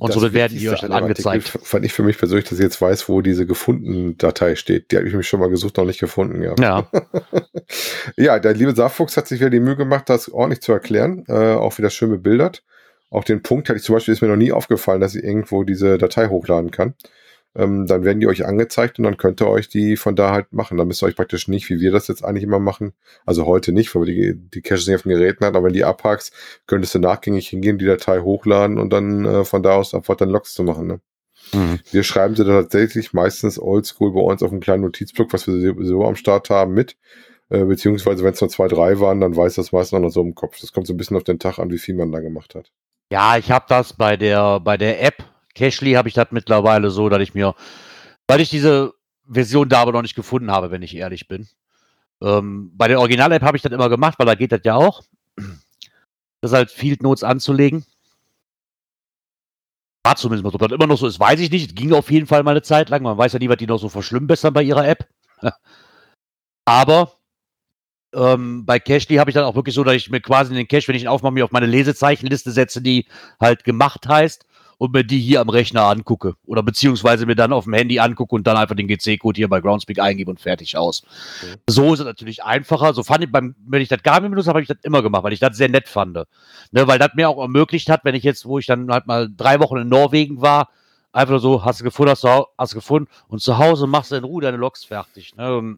[0.00, 1.48] Und das so werden die euch dann angezeigt.
[1.62, 4.90] Fand ich für mich persönlich, dass ich jetzt weiß, wo diese gefunden Datei steht.
[4.90, 6.42] Die habe ich mich schon mal gesucht, noch nicht gefunden.
[6.42, 6.90] Ja, ja.
[8.16, 11.24] ja der liebe Saarfuchs hat sich wieder die Mühe gemacht, das ordentlich zu erklären.
[11.28, 12.62] Äh, auch wieder schön bebildert.
[13.10, 15.64] Auch den Punkt hatte ich zum Beispiel, ist mir noch nie aufgefallen, dass ich irgendwo
[15.64, 16.94] diese Datei hochladen kann
[17.54, 20.52] ähm, dann werden die euch angezeigt und dann könnt ihr euch die von da halt
[20.52, 20.78] machen.
[20.78, 22.92] Dann müsst ihr euch praktisch nicht, wie wir das jetzt eigentlich immer machen,
[23.26, 25.72] also heute nicht, weil wir die, die Caches nicht auf den Geräten haben, aber wenn
[25.72, 26.32] die abhackst,
[26.66, 30.30] könntest du nachgängig hingehen, die Datei hochladen und dann äh, von da aus einfach dann
[30.30, 30.86] Logs zu machen.
[30.86, 31.00] Ne?
[31.52, 31.80] Mhm.
[31.90, 35.74] Wir schreiben sie da tatsächlich meistens oldschool bei uns auf einem kleinen Notizblock, was wir
[35.84, 36.96] so am Start haben, mit.
[37.48, 40.36] Äh, beziehungsweise wenn es nur zwei, drei waren, dann weiß das meistens noch so im
[40.36, 40.60] Kopf.
[40.60, 42.70] Das kommt so ein bisschen auf den Tag an, wie viel man da gemacht hat.
[43.12, 45.24] Ja, ich habe das bei der, bei der App
[45.54, 47.54] Cashly habe ich das mittlerweile so, dass ich mir,
[48.26, 48.94] weil ich diese
[49.28, 51.48] Version da aber noch nicht gefunden habe, wenn ich ehrlich bin.
[52.22, 55.02] Ähm, bei der Original-App habe ich das immer gemacht, weil da geht das ja auch.
[56.40, 57.84] Das halt Field Notes anzulegen.
[60.04, 60.56] War zumindest mal so.
[60.56, 61.68] Ob das immer noch so ist, weiß ich nicht.
[61.68, 63.02] Es ging auf jeden Fall mal eine Zeit lang.
[63.02, 65.06] Man weiß ja nie, was die noch so verschlimmbessern bei ihrer App.
[66.64, 67.12] aber
[68.14, 70.88] ähm, bei Cashly habe ich dann auch wirklich so, dass ich mir quasi den Cache,
[70.88, 73.06] wenn ich ihn aufmache, mir auf meine Lesezeichenliste setze, die
[73.38, 74.46] halt gemacht heißt
[74.80, 76.36] und mir die hier am Rechner angucke.
[76.46, 79.60] Oder beziehungsweise mir dann auf dem Handy angucke und dann einfach den GC-Code hier bei
[79.60, 81.02] Groundspeak eingebe und fertig aus.
[81.42, 81.56] Okay.
[81.68, 82.94] So ist es natürlich einfacher.
[82.94, 85.22] So fand ich beim, wenn ich das Garmin benutzt habe, habe ich das immer gemacht,
[85.22, 86.14] weil ich das sehr nett fand.
[86.14, 89.28] Ne, weil das mir auch ermöglicht hat, wenn ich jetzt, wo ich dann halt mal
[89.36, 90.70] drei Wochen in Norwegen war,
[91.12, 94.16] einfach so, hast du gefunden, hast du, hast du gefunden und zu Hause machst du
[94.16, 95.36] in Ruhe deine Logs fertig.
[95.36, 95.76] Ne?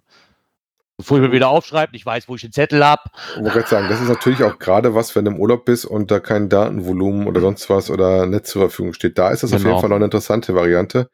[1.03, 3.03] Bevor ich mir wieder aufschreibe, ich weiß, wo ich den Zettel habe.
[3.37, 6.13] Ich wollte sagen, das ist natürlich auch gerade was, wenn du im Urlaub bist und
[6.13, 9.19] da kein Datenvolumen oder sonst was oder Netz zur Verfügung steht.
[9.19, 9.57] Da ist das genau.
[9.57, 9.81] auf jeden genau.
[9.81, 11.11] Fall noch eine interessante Variante.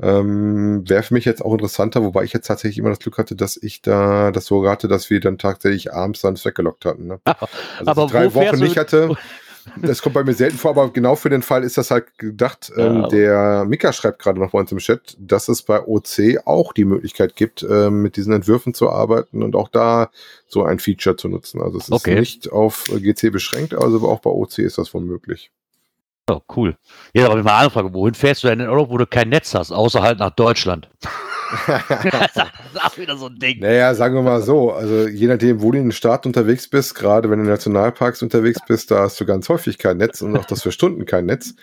[0.00, 3.36] Ähm, Wäre für mich jetzt auch interessanter, wobei ich jetzt tatsächlich immer das Glück hatte,
[3.36, 7.06] dass ich da das so hatte, dass wir dann tatsächlich abends dann weggelockt hatten.
[7.06, 7.20] Ne?
[7.78, 9.16] Also aber drei Wochen nicht hatte.
[9.76, 12.72] Das kommt bei mir selten vor, aber genau für den Fall ist das halt gedacht.
[12.76, 13.08] Ähm, ja.
[13.08, 16.84] Der Mika schreibt gerade noch bei uns im Chat, dass es bei OC auch die
[16.84, 20.10] Möglichkeit gibt, ähm, mit diesen Entwürfen zu arbeiten und auch da
[20.46, 21.60] so ein Feature zu nutzen.
[21.60, 22.18] Also es ist okay.
[22.18, 25.50] nicht auf GC beschränkt, also auch bei OC ist das wohl möglich.
[26.30, 26.76] Oh, cool.
[27.14, 29.54] Ja, aber mal eine Frage, wohin fährst du denn in Europa, wo du kein Netz
[29.54, 30.90] hast, außer halt nach Deutschland?
[31.66, 33.60] das ist auch wieder so ein Ding.
[33.60, 36.94] Naja, sagen wir mal so, also je nachdem, wo du in den Staat unterwegs bist,
[36.94, 40.36] gerade wenn du in Nationalparks unterwegs bist, da hast du ganz häufig kein Netz und
[40.36, 41.54] auch das für Stunden kein Netz.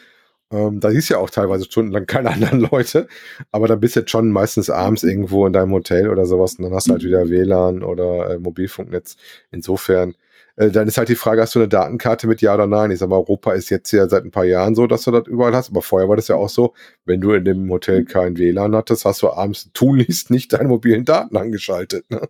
[0.51, 3.07] Ähm, da siehst du ja auch teilweise stundenlang keine anderen Leute,
[3.51, 6.63] aber dann bist du jetzt schon meistens abends irgendwo in deinem Hotel oder sowas und
[6.63, 9.17] dann hast du halt wieder WLAN oder äh, Mobilfunknetz.
[9.51, 10.15] Insofern
[10.55, 12.91] äh, dann ist halt die Frage, hast du eine Datenkarte mit Ja oder Nein?
[12.91, 15.27] Ich sag mal, Europa ist jetzt ja seit ein paar Jahren so, dass du das
[15.27, 16.73] überall hast, aber vorher war das ja auch so,
[17.05, 21.05] wenn du in dem Hotel kein WLAN hattest, hast du abends tunlichst nicht deine mobilen
[21.05, 22.09] Daten angeschaltet.
[22.09, 22.27] Ne?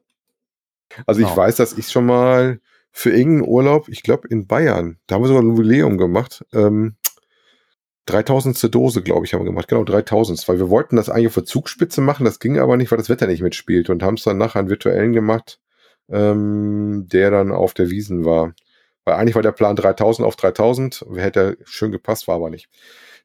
[1.05, 1.31] Also genau.
[1.31, 2.59] ich weiß, dass ich schon mal
[2.91, 6.95] für irgendeinen Urlaub, ich glaube in Bayern, da haben wir sogar ein Jubiläum gemacht, ähm,
[8.07, 8.73] 3000.
[8.73, 9.67] Dose, glaube ich, haben wir gemacht.
[9.67, 10.47] Genau, 3000.
[10.47, 13.09] Weil wir wollten das eigentlich auf der Zugspitze machen, das ging aber nicht, weil das
[13.09, 15.59] Wetter nicht mitspielt und haben es dann nachher einen virtuellen gemacht
[16.09, 18.53] ähm, der dann auf der Wiesen war.
[19.05, 22.69] Weil eigentlich war der Plan 3000 auf 3000, hätte schön gepasst, war aber nicht.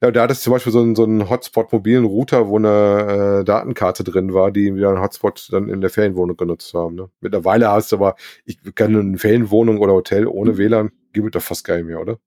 [0.02, 3.44] Ja, da hattest du zum Beispiel so einen, so einen Hotspot-mobilen Router, wo eine äh,
[3.44, 6.94] Datenkarte drin war, die wieder einen Hotspot dann in der Ferienwohnung genutzt haben.
[6.94, 7.10] Ne?
[7.20, 8.16] Mittlerweile hast du aber,
[8.46, 12.00] ich kann eine Ferienwohnung oder Hotel ohne WLAN, gibt es doch fast gar nicht mehr,
[12.00, 12.18] oder?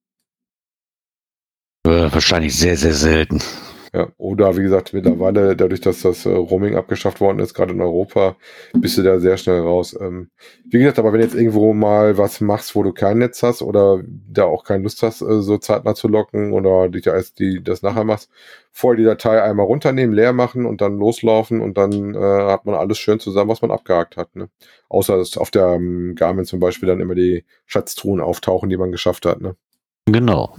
[1.86, 3.42] Äh, wahrscheinlich sehr, sehr selten.
[3.96, 7.82] Ja, oder wie gesagt, mittlerweile, dadurch, dass das äh, Roaming abgeschafft worden ist, gerade in
[7.82, 8.36] Europa,
[8.74, 9.96] bist du da sehr schnell raus.
[10.00, 10.32] Ähm,
[10.66, 14.02] wie gesagt, aber wenn jetzt irgendwo mal was machst, wo du kein Netz hast oder
[14.04, 17.84] da auch keine Lust hast, äh, so zeitnah zu locken oder dich als die das
[17.84, 18.32] nachher machst,
[18.72, 22.74] vorher die Datei einmal runternehmen, leer machen und dann loslaufen und dann äh, hat man
[22.74, 24.36] alles schön zusammen, was man abgehakt hat.
[24.36, 24.50] Ne?
[24.90, 28.92] Außer dass auf der ähm, Garmin zum Beispiel dann immer die Schatztruhen auftauchen, die man
[28.92, 29.40] geschafft hat.
[29.40, 29.56] Ne?
[30.08, 30.58] Genau.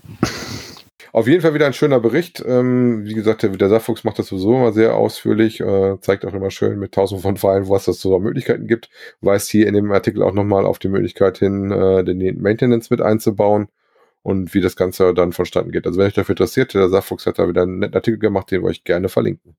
[1.15, 2.43] Auf jeden Fall wieder ein schöner Bericht.
[2.45, 6.35] Ähm, wie gesagt, der, der Saarfuchs macht das sowieso immer sehr ausführlich, äh, zeigt auch
[6.35, 8.91] immer schön mit tausend von Pfeilen, was es so Möglichkeiten gibt.
[9.21, 13.01] Weist hier in dem Artikel auch nochmal auf die Möglichkeit hin, äh, den Maintenance mit
[13.01, 13.69] einzubauen
[14.25, 15.87] und wie das Ganze dann vonstatten geht.
[15.87, 18.63] Also wenn euch dafür interessiert, der Saarfuchs hat da wieder einen netten Artikel gemacht, den
[18.63, 19.55] wir euch gerne verlinken.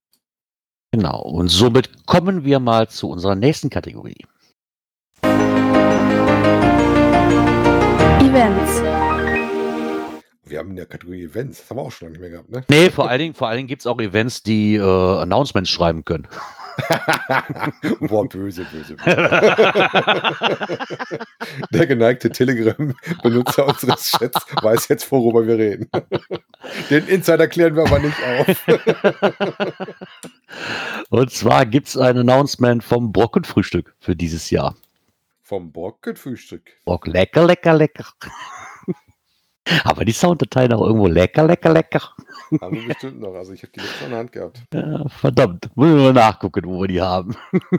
[0.91, 1.21] Genau.
[1.21, 4.25] Und somit kommen wir mal zu unserer nächsten Kategorie.
[10.55, 12.49] Wir haben in der Kategorie Events, das haben wir auch schon lange nicht mehr gehabt,
[12.49, 12.63] ne?
[12.69, 16.05] Nee, vor allen Dingen, vor allen Dingen gibt es auch Events, die äh, Announcements schreiben
[16.05, 16.29] können.
[17.99, 18.95] Boah, böse, böse.
[18.95, 19.05] böse.
[21.71, 25.89] Der geneigte Telegram-Benutzer unseres Chats weiß jetzt, worüber wir reden.
[26.89, 28.65] Den Insider klären wir aber nicht auf.
[31.09, 34.77] Und zwar gibt es ein Announcement vom Brockenfrühstück für dieses Jahr.
[35.41, 36.71] Vom Brockenfrühstück.
[36.85, 38.05] Brock, lecker, lecker, lecker.
[39.83, 42.01] Aber die Sounddateien auch irgendwo lecker, lecker, lecker.
[42.61, 43.33] Haben wir bestimmt noch.
[43.33, 44.61] Also ich habe die letzte in der Hand gehabt.
[44.73, 45.69] Ja, verdammt.
[45.75, 47.35] Müssen wir mal nachgucken, wo wir die haben.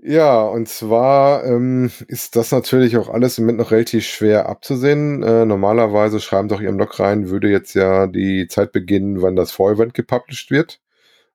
[0.00, 5.24] Ja, und zwar ähm, ist das natürlich auch alles im Moment noch relativ schwer abzusehen.
[5.24, 9.50] Äh, normalerweise schreiben doch ihrem Log rein, würde jetzt ja die Zeit beginnen, wann das
[9.50, 10.80] Vorevent gepublished wird.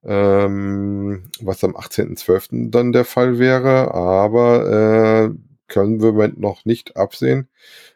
[0.06, 2.72] Ähm, was am 18.12.
[2.72, 7.48] dann der Fall wäre, aber äh, können wir im Moment noch nicht absehen.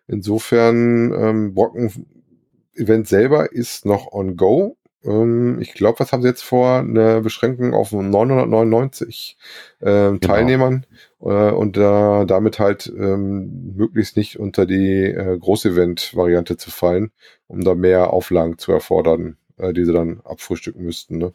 [0.08, 4.78] Insofern, ähm, Brocken-Event selber ist noch on go.
[5.04, 6.80] Ähm, ich glaube, was haben sie jetzt vor?
[6.80, 9.38] Eine Beschränkung auf 999
[9.82, 10.34] ähm, genau.
[10.34, 10.86] Teilnehmern
[11.22, 17.12] äh, und äh, damit halt ähm, möglichst nicht unter die äh, Großevent-Variante zu fallen,
[17.48, 21.18] um da mehr Auflagen zu erfordern, äh, die sie dann abfrühstücken müssten.
[21.18, 21.34] Ne?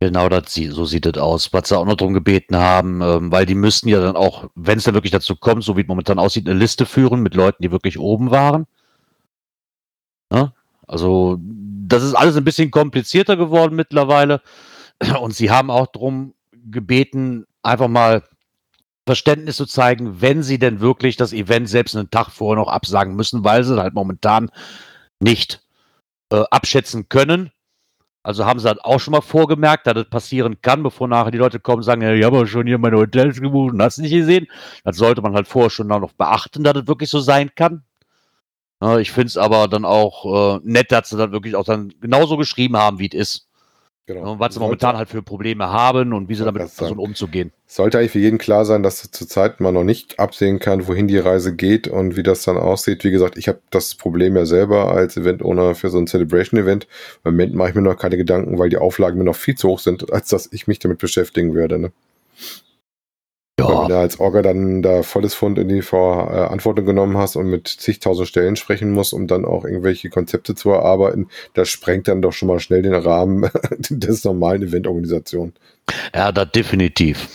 [0.00, 1.52] Genau, das, so sieht es aus.
[1.52, 4.78] Was sie auch noch darum gebeten haben, ähm, weil die müssten ja dann auch, wenn
[4.78, 7.62] es dann wirklich dazu kommt, so wie es momentan aussieht, eine Liste führen mit Leuten,
[7.62, 8.66] die wirklich oben waren.
[10.32, 10.52] Ja?
[10.86, 14.40] Also, das ist alles ein bisschen komplizierter geworden mittlerweile.
[15.20, 18.22] Und sie haben auch darum gebeten, einfach mal
[19.06, 23.16] Verständnis zu zeigen, wenn sie denn wirklich das Event selbst einen Tag vorher noch absagen
[23.16, 24.50] müssen, weil sie halt momentan
[25.18, 25.62] nicht
[26.30, 27.50] äh, abschätzen können,
[28.28, 31.38] also haben sie halt auch schon mal vorgemerkt, dass das passieren kann, bevor nachher die
[31.38, 34.12] Leute kommen und sagen, ja, ich habe schon hier meine Hotels gebucht und hast nicht
[34.12, 34.46] gesehen.
[34.84, 37.84] Das sollte man halt vorher schon noch beachten, dass das wirklich so sein kann.
[38.98, 42.36] Ich finde es aber dann auch äh, nett, dass sie dann wirklich auch dann genauso
[42.36, 43.47] geschrieben haben, wie es ist.
[44.08, 44.32] Genau.
[44.32, 47.52] Und was sie momentan halt für Probleme haben und wie sie damit versuchen umzugehen.
[47.66, 51.18] Sollte eigentlich für jeden klar sein, dass zurzeit man noch nicht absehen kann, wohin die
[51.18, 53.04] Reise geht und wie das dann aussieht.
[53.04, 56.86] Wie gesagt, ich habe das Problem ja selber als Event-Owner für so ein Celebration-Event.
[57.24, 59.68] Im Moment mache ich mir noch keine Gedanken, weil die Auflagen mir noch viel zu
[59.68, 61.78] hoch sind, als dass ich mich damit beschäftigen würde.
[61.78, 61.92] Ne?
[63.88, 68.28] Du als Orga dann da volles Fund in die Verantwortung genommen hast und mit zigtausend
[68.28, 72.48] Stellen sprechen musst, um dann auch irgendwelche Konzepte zu erarbeiten, das sprengt dann doch schon
[72.48, 73.50] mal schnell den Rahmen
[73.90, 75.54] des normalen Eventorganisationen.
[76.14, 77.28] Ja, da definitiv.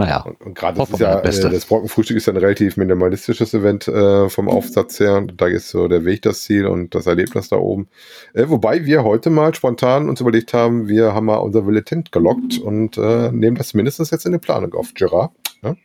[0.00, 0.20] Naja.
[0.22, 3.88] Und, und gerade das ist ja, äh, das Brockenfrühstück ist ja ein relativ minimalistisches Event
[3.88, 5.22] äh, vom Aufsatz her.
[5.36, 7.88] Da ist so der Weg das Ziel und das Erlebnis da oben.
[8.34, 12.58] Äh, wobei wir heute mal spontan uns überlegt haben, wir haben mal unser Villetent gelockt
[12.58, 15.32] und äh, nehmen das mindestens jetzt in die Planung auf, Gerard.
[15.62, 15.76] Ja?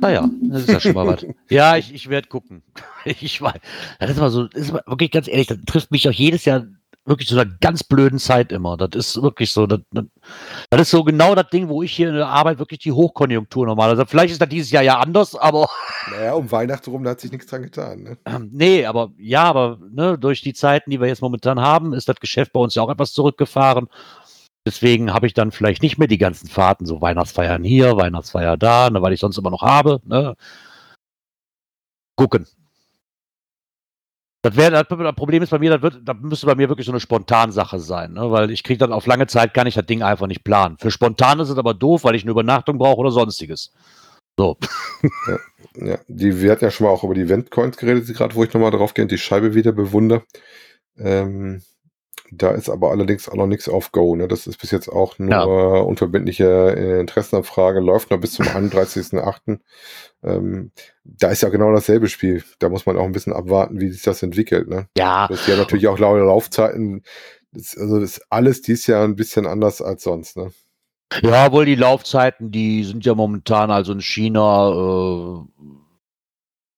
[0.00, 1.24] Naja, das ist ja schon mal was.
[1.48, 2.62] Ja, ich, ich werde gucken.
[3.04, 3.58] Ich weiß.
[3.98, 6.44] Das ist mal so, das ist mal wirklich ganz ehrlich, das trifft mich auch jedes
[6.44, 6.66] Jahr
[7.04, 8.76] wirklich zu einer ganz blöden Zeit immer.
[8.76, 9.66] Das ist wirklich so.
[9.66, 10.04] Das, das,
[10.70, 13.66] das, ist so genau das Ding, wo ich hier in der Arbeit wirklich die Hochkonjunktur
[13.66, 14.06] normalerweise.
[14.06, 15.68] Vielleicht ist das dieses Jahr ja anders, aber.
[16.10, 18.02] Naja, um Weihnachten rum, da hat sich nichts dran getan.
[18.02, 18.18] Ne?
[18.26, 22.08] Ähm, nee, aber ja, aber ne, durch die Zeiten, die wir jetzt momentan haben, ist
[22.08, 23.88] das Geschäft bei uns ja auch etwas zurückgefahren.
[24.66, 28.90] Deswegen habe ich dann vielleicht nicht mehr die ganzen Fahrten, so Weihnachtsfeiern hier, Weihnachtsfeier da,
[28.90, 30.00] ne, weil ich sonst immer noch habe.
[30.04, 30.34] Ne.
[32.16, 32.46] Gucken.
[34.42, 36.92] Das wäre das Problem ist bei mir, das wird, das müsste bei mir wirklich so
[36.92, 38.28] eine Spontansache sein, ne?
[38.32, 40.76] weil ich kriege dann auf lange Zeit kann ich das Ding einfach nicht planen.
[40.80, 43.72] Für spontan ist es aber doof, weil ich eine Übernachtung brauche oder sonstiges.
[44.36, 44.56] So.
[45.28, 45.38] Ja,
[45.86, 45.98] ja.
[46.08, 48.72] Die, wir hatten ja schon mal auch über die Eventcoins geredet, gerade wo ich nochmal
[48.72, 50.24] drauf gehe und die Scheibe wieder bewundere.
[50.98, 51.62] Ähm,
[52.34, 54.16] da ist aber allerdings auch noch nichts auf Go.
[54.16, 54.26] Ne?
[54.26, 55.42] Das ist bis jetzt auch nur Ja.
[55.82, 59.58] unverbindliche äh, Interessenabfrage, läuft noch bis zum 31.08.
[60.24, 60.70] Ähm,
[61.04, 62.42] da ist ja genau dasselbe Spiel.
[62.58, 64.68] Da muss man auch ein bisschen abwarten, wie sich das entwickelt.
[64.68, 64.88] Ne?
[64.96, 67.02] Ja, Das ist ja natürlich auch laue Laufzeiten.
[67.52, 70.36] Das, also das ist alles dies Jahr ein bisschen anders als sonst.
[70.38, 70.52] Ne?
[71.22, 75.44] ja, wohl die Laufzeiten, die sind ja momentan also in China, äh,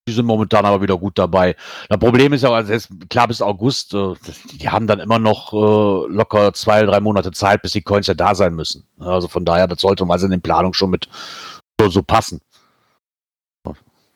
[0.07, 1.57] die sind momentan aber wieder gut dabei.
[1.89, 4.15] Das Problem ist ja, also jetzt, klar bis August, äh,
[4.53, 8.15] die haben dann immer noch äh, locker zwei, drei Monate Zeit, bis die Coins ja
[8.15, 8.87] da sein müssen.
[8.99, 11.09] Also von daher, das sollte mal in den Planungen schon mit
[11.81, 12.41] so, so passen.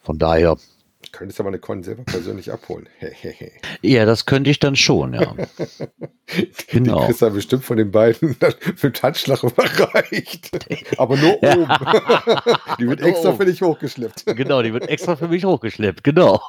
[0.02, 0.56] Von daher,
[1.00, 2.88] Du könntest aber eine Coin selber persönlich abholen.
[3.82, 5.32] ja, das könnte ich dann schon, ja.
[6.36, 7.06] Die Genau.
[7.06, 10.50] kriegst du bestimmt von den beiden mit dem Handschlag überreicht.
[10.98, 11.68] Aber nur oben.
[12.80, 14.26] Die wird extra für dich hochgeschleppt.
[14.36, 16.42] Genau, die wird extra für mich hochgeschleppt, genau.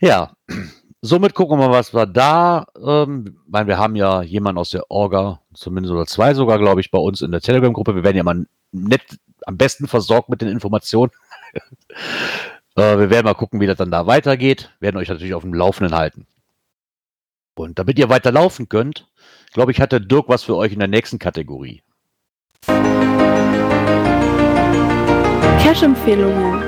[0.00, 0.32] ja,
[1.00, 4.90] somit gucken wir mal, was wir da, ähm, weil wir haben ja jemanden aus der
[4.90, 7.94] Orga, zumindest oder zwei sogar, glaube ich, bei uns in der Telegram-Gruppe.
[7.94, 9.02] Wir werden ja mal nett,
[9.46, 11.12] am besten versorgt mit den Informationen.
[12.80, 14.70] Äh, wir werden mal gucken, wie das dann da weitergeht.
[14.80, 16.26] Werden euch natürlich auf dem Laufenden halten.
[17.54, 19.06] Und damit ihr weiter laufen könnt,
[19.52, 21.82] glaube ich, hat der Dirk was für euch in der nächsten Kategorie.
[25.62, 26.62] Cash-Empfehlungen.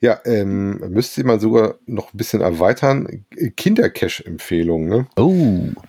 [0.00, 3.24] Ja, ähm, müsste man sogar noch ein bisschen erweitern.
[3.56, 4.88] Kindercash-Empfehlungen.
[4.88, 5.06] Ne?
[5.16, 5.30] Oh,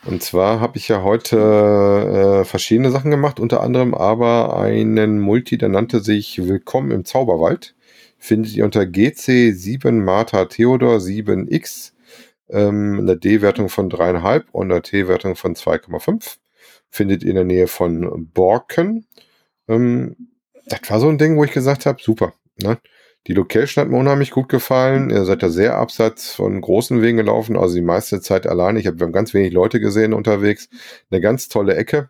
[0.06, 5.58] Und zwar habe ich ja heute äh, verschiedene Sachen gemacht, unter anderem aber einen Multi,
[5.58, 7.74] der nannte sich Willkommen im Zauberwald.
[8.24, 11.92] Findet ihr unter GC7 Martha Theodor 7X
[12.50, 16.38] ähm, eine D-Wertung von 3,5 und eine T-Wertung von 2,5.
[16.90, 19.06] Findet ihr in der Nähe von Borken.
[19.68, 20.16] Ähm,
[20.68, 22.34] das war so ein Ding, wo ich gesagt habe, super.
[22.62, 22.78] Ne?
[23.28, 25.10] Die Location hat mir unheimlich gut gefallen.
[25.10, 28.80] Ihr seid da sehr abseits von großen Wegen gelaufen, also die meiste Zeit alleine.
[28.80, 30.70] Ich habe ganz wenig Leute gesehen unterwegs.
[31.12, 32.08] Eine ganz tolle Ecke.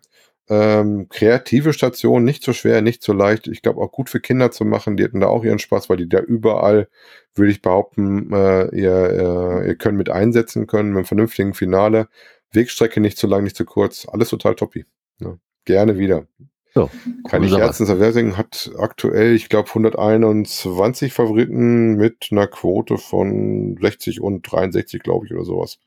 [0.48, 3.46] Ähm, kreative Station, nicht so schwer, nicht so leicht.
[3.46, 4.96] Ich glaube auch gut für Kinder zu machen.
[4.96, 6.88] Die hatten da auch ihren Spaß, weil die da überall,
[7.34, 12.08] würde ich behaupten, äh, ihr, äh, ihr können mit einsetzen können, mit einem vernünftigen Finale.
[12.52, 14.06] Wegstrecke nicht zu lang, nicht zu kurz.
[14.06, 14.84] Alles total toppi.
[15.18, 16.26] Ja, gerne wieder.
[16.74, 16.90] so.
[17.28, 17.88] Kann ich herzens
[18.36, 25.32] hat aktuell, ich glaube, 121 Favoriten mit einer Quote von 60 und 63, glaube ich,
[25.32, 25.78] oder sowas.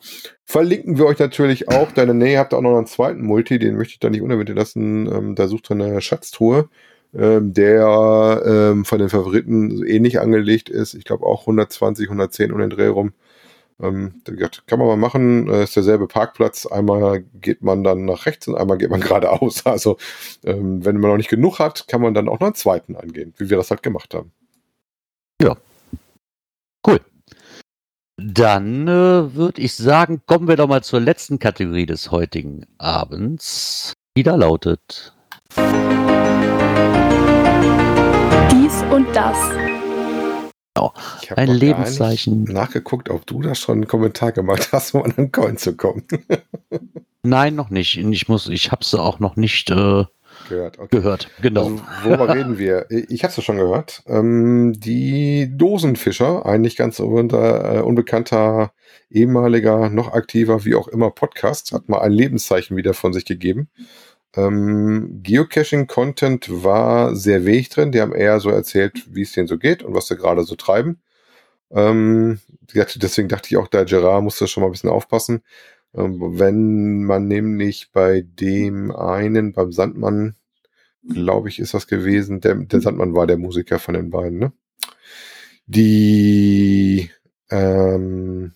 [0.00, 0.08] Ja.
[0.44, 1.92] Verlinken wir euch natürlich auch.
[1.92, 4.48] Deine Nähe habt ihr auch noch einen zweiten Multi, den möchte ich da nicht unerwähnt
[4.50, 5.06] lassen.
[5.06, 6.68] Ähm, da sucht ihr eine Schatztruhe,
[7.14, 10.94] ähm, der ähm, von den Favoriten ähnlich angelegt ist.
[10.94, 13.12] Ich glaube auch 120, 110 um den Dreh rum.
[13.82, 14.22] Ähm,
[14.66, 16.66] kann man mal machen, äh, ist derselbe Parkplatz.
[16.66, 19.64] Einmal geht man dann nach rechts und einmal geht man geradeaus.
[19.66, 19.96] Also,
[20.44, 23.34] ähm, wenn man noch nicht genug hat, kann man dann auch noch einen zweiten angehen,
[23.38, 24.32] wie wir das halt gemacht haben.
[26.86, 27.00] Cool.
[28.22, 33.94] Dann äh, würde ich sagen, kommen wir doch mal zur letzten Kategorie des heutigen Abends,
[34.14, 35.14] die da lautet.
[38.52, 39.38] Dies und das.
[41.22, 42.42] Ich hab Ein noch gar Lebenszeichen.
[42.42, 45.74] nicht Nachgeguckt, ob du da schon einen Kommentar gemacht hast, um an einen Coin zu
[45.74, 46.04] kommen.
[47.22, 47.96] Nein, noch nicht.
[47.96, 50.04] Ich muss, ich habe sie auch noch nicht äh,
[50.50, 50.78] Gehört.
[50.78, 50.96] Okay.
[50.96, 51.30] gehört.
[51.40, 51.64] Genau.
[51.64, 52.86] Also, worüber reden wir?
[52.90, 54.02] Ich habe es schon gehört.
[54.06, 58.72] Ähm, die Dosenfischer, ein nicht ganz unter, äh, unbekannter,
[59.10, 63.68] ehemaliger, noch aktiver, wie auch immer Podcast, hat mal ein Lebenszeichen wieder von sich gegeben.
[64.36, 67.92] Ähm, Geocaching-Content war sehr wenig drin.
[67.92, 70.56] Die haben eher so erzählt, wie es denen so geht und was sie gerade so
[70.56, 71.00] treiben.
[71.70, 72.40] Ähm,
[72.74, 75.42] deswegen dachte ich auch, der Gerard musste schon mal ein bisschen aufpassen.
[75.94, 80.36] Ähm, wenn man nämlich bei dem einen, beim Sandmann,
[81.08, 84.52] glaube ich, ist das gewesen, der, der Sandmann war der Musiker von den beiden, ne?
[85.66, 87.10] Die
[87.50, 88.52] ähm,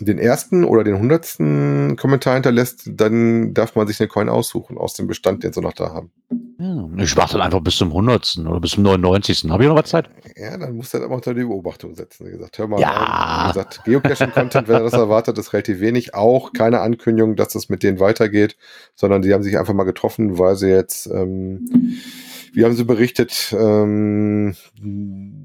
[0.00, 4.94] den ersten oder den hundertsten Kommentar hinterlässt, dann darf man sich eine Coin aussuchen aus
[4.94, 6.12] dem Bestand, den sie noch da haben.
[6.60, 8.38] Ja, ich warte dann einfach bis zum 100.
[8.44, 9.44] oder bis zum 99.
[9.48, 10.10] Habe ich noch was Zeit?
[10.36, 12.26] Ja, dann muss er aber unter die Beobachtung setzen.
[12.26, 12.90] Wie gesagt, hör mal Ja.
[12.90, 13.44] rein.
[13.44, 16.14] Wie gesagt, Geocaching-Content, wenn er das erwartet, ist relativ wenig.
[16.14, 18.56] Auch keine Ankündigung, dass es mit denen weitergeht,
[18.96, 21.64] sondern die haben sich einfach mal getroffen, weil sie jetzt, ähm,
[22.52, 24.56] wie haben sie berichtet, ähm,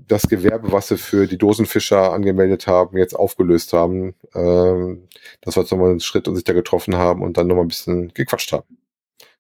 [0.08, 4.16] das Gewerbe, was sie für die Dosenfischer angemeldet haben, jetzt aufgelöst haben.
[4.34, 5.04] Ähm,
[5.42, 7.70] das war jetzt nochmal ein Schritt und sich da getroffen haben und dann nochmal ein
[7.70, 8.66] bisschen gequatscht haben.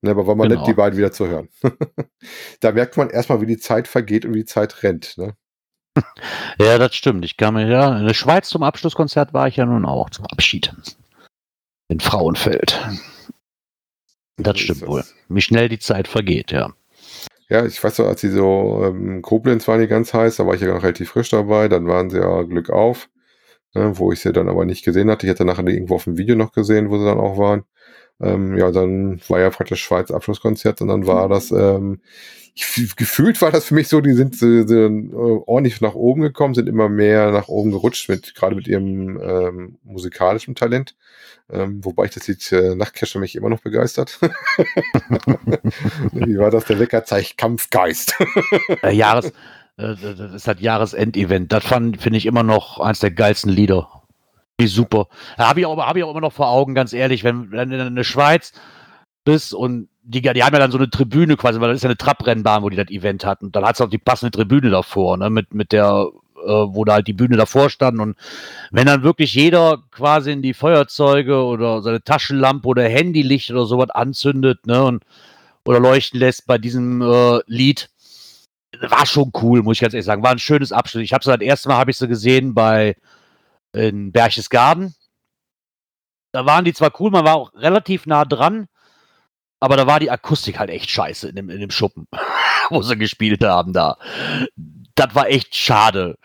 [0.04, 0.60] Ne, aber war mal Genau.
[0.60, 1.48] nett, die beiden wieder zu hören.
[2.60, 5.18] da merkt man erstmal, wie die Zeit vergeht und wie die Zeit rennt.
[5.18, 5.36] Ne?
[6.60, 7.24] Ja, das stimmt.
[7.26, 10.74] Ich kam ja in der Schweiz zum Abschlusskonzert war ich ja nun auch zum Abschied.
[11.88, 12.80] In Frauenfeld.
[14.38, 15.00] Das stimmt ist wohl.
[15.02, 15.16] das.
[15.30, 16.74] Wie schnell die Zeit vergeht, ja.
[17.50, 20.56] Ja, ich weiß so, als sie so, ähm, Koblenz waren die ganz heiß, da war
[20.56, 23.10] ich ja noch relativ frisch dabei, dann waren sie ja Glück auf.
[23.76, 25.26] ne, wo ich sie dann aber nicht gesehen hatte.
[25.26, 27.64] Ich hatte nachher irgendwo auf dem Video noch gesehen, wo sie dann auch waren.
[28.24, 32.00] Ähm, ja, dann war ja praktisch Schweiz Abschlusskonzert und dann war das, ähm,
[32.56, 36.22] ich, gefühlt war das für mich so, die sind, sind, sind äh, ordentlich nach oben
[36.22, 40.96] gekommen, sind immer mehr nach oben gerutscht, mit, gerade mit ihrem ähm, musikalischen Talent.
[41.52, 44.20] Ähm, wobei ich das Lied äh, Nachtcacher mich immer noch begeistert.
[46.12, 46.66] Wie war das?
[46.66, 48.16] Der Wecker zeigt Kampfgeist.
[48.84, 49.34] äh, Jahres,
[49.78, 51.52] äh, das ist halt Jahresendevent.
[51.52, 54.03] Das finde ich immer noch eins der geilsten Lieder.
[54.64, 55.08] Die super.
[55.38, 57.86] Habe ich, auch, hab ich auch immer noch vor Augen, ganz ehrlich, wenn, wenn du
[57.86, 58.54] in der Schweiz
[59.26, 61.90] bist und die, die haben ja dann so eine Tribüne quasi, weil das ist ja
[61.90, 63.52] eine Trabrennbahn, wo die das Event hatten.
[63.52, 66.08] Dann hat es auch die passende Tribüne davor, ne, mit, mit der,
[66.38, 68.00] äh, wo da halt die Bühne davor stand.
[68.00, 68.16] Und
[68.72, 73.90] wenn dann wirklich jeder quasi in die Feuerzeuge oder seine Taschenlampe oder Handylicht oder sowas
[73.90, 75.04] anzündet, ne, und,
[75.66, 77.90] oder leuchten lässt bei diesem äh, Lied,
[78.80, 80.24] war schon cool, muss ich ganz ehrlich sagen.
[80.24, 81.04] War ein schönes Abschluss.
[81.04, 82.96] Ich habe sie das erste Mal, habe ich gesehen bei
[83.74, 84.96] in Berchtesgaden.
[86.32, 88.68] Da waren die zwar cool, man war auch relativ nah dran,
[89.60, 92.08] aber da war die Akustik halt echt scheiße in dem, in dem Schuppen,
[92.70, 93.98] wo sie gespielt haben da.
[94.96, 96.18] Das war echt schade.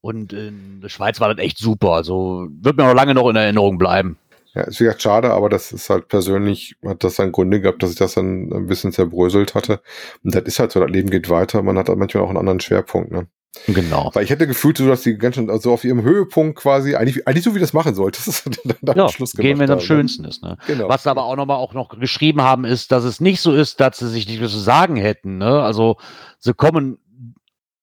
[0.00, 1.92] Und in der Schweiz war das echt super.
[1.92, 4.18] Also wird mir noch lange noch in Erinnerung bleiben.
[4.54, 7.90] Ja, ist gesagt schade, aber das ist halt persönlich, hat das seinen Gründe gehabt, dass
[7.90, 9.82] ich das dann ein bisschen zerbröselt hatte.
[10.24, 12.38] Und das ist halt so, das Leben geht weiter, man hat halt manchmal auch einen
[12.38, 13.26] anderen Schwerpunkt, ne?
[13.66, 14.10] Genau.
[14.12, 17.26] Weil ich hätte gefühlt, so dass die ganz schön, also auf ihrem Höhepunkt quasi, eigentlich,
[17.26, 18.20] eigentlich so wie das machen sollte.
[18.26, 18.48] Das ist
[18.82, 20.42] dann ja, Schluss gehen, wenn es am schönsten ist.
[20.42, 20.56] Ne?
[20.66, 20.88] Genau.
[20.88, 23.80] Was sie aber auch nochmal auch noch geschrieben haben, ist, dass es nicht so ist,
[23.80, 25.38] dass sie sich nicht mehr zu sagen hätten.
[25.38, 25.62] Ne?
[25.62, 25.96] Also
[26.38, 26.98] sie kommen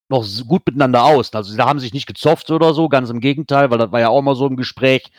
[0.09, 1.34] noch gut miteinander aus.
[1.34, 4.09] Also sie haben sich nicht gezofft oder so, ganz im Gegenteil, weil das war ja
[4.09, 5.11] auch mal so im Gespräch,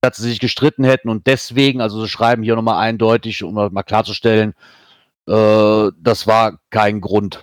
[0.00, 3.82] dass sie sich gestritten hätten und deswegen, also sie schreiben hier nochmal eindeutig, um mal
[3.82, 4.54] klarzustellen,
[5.26, 7.42] äh, das war kein Grund.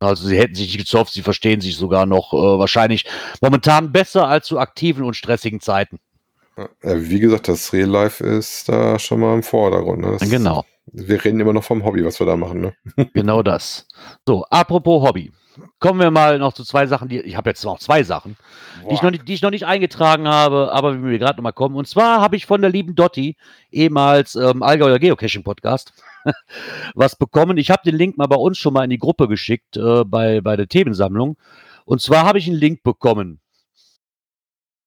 [0.00, 3.04] Also sie hätten sich nicht gezofft, sie verstehen sich sogar noch äh, wahrscheinlich
[3.40, 5.98] momentan besser als zu aktiven und stressigen Zeiten.
[6.56, 10.00] Ja, wie gesagt, das Real Life ist da schon mal im Vordergrund.
[10.00, 10.16] Ne?
[10.28, 10.64] Genau.
[10.86, 12.60] Wir reden immer noch vom Hobby, was wir da machen.
[12.60, 13.08] Ne?
[13.14, 13.86] genau das.
[14.26, 15.30] So, apropos Hobby.
[15.80, 18.36] Kommen wir mal noch zu zwei Sachen, die ich habe jetzt noch zwei Sachen,
[18.88, 21.42] die ich, noch nicht, die ich noch nicht eingetragen habe, aber wie wir gerade noch
[21.42, 21.76] mal kommen.
[21.76, 23.36] Und zwar habe ich von der lieben Dotti,
[23.70, 25.92] ehemals ähm, Allgäuer Geocaching Podcast,
[26.94, 27.56] was bekommen.
[27.58, 30.40] Ich habe den Link mal bei uns schon mal in die Gruppe geschickt, äh, bei,
[30.40, 31.36] bei der Themensammlung.
[31.84, 33.40] Und zwar habe ich einen Link bekommen.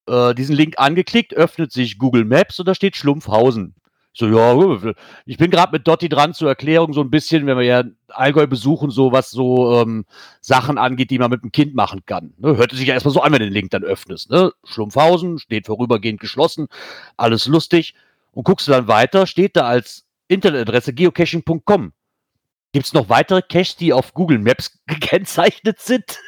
[0.06, 3.74] Äh, diesen Link angeklickt, öffnet sich Google Maps und da steht Schlumpfhausen.
[4.14, 4.92] So, ja,
[5.24, 8.46] ich bin gerade mit Dotti dran zur Erklärung so ein bisschen, wenn wir ja Allgäu
[8.46, 10.04] besuchen, so was so ähm,
[10.42, 12.34] Sachen angeht, die man mit dem Kind machen kann.
[12.36, 12.58] Ne?
[12.58, 14.30] Hörte sich ja erstmal so an, wenn du den Link dann öffnest.
[14.30, 14.52] Ne?
[14.64, 16.68] Schlumpfhausen steht vorübergehend geschlossen,
[17.16, 17.94] alles lustig.
[18.32, 21.92] Und guckst du dann weiter, steht da als Internetadresse geocaching.com.
[22.72, 26.18] Gibt es noch weitere Caches, die auf Google Maps gekennzeichnet sind?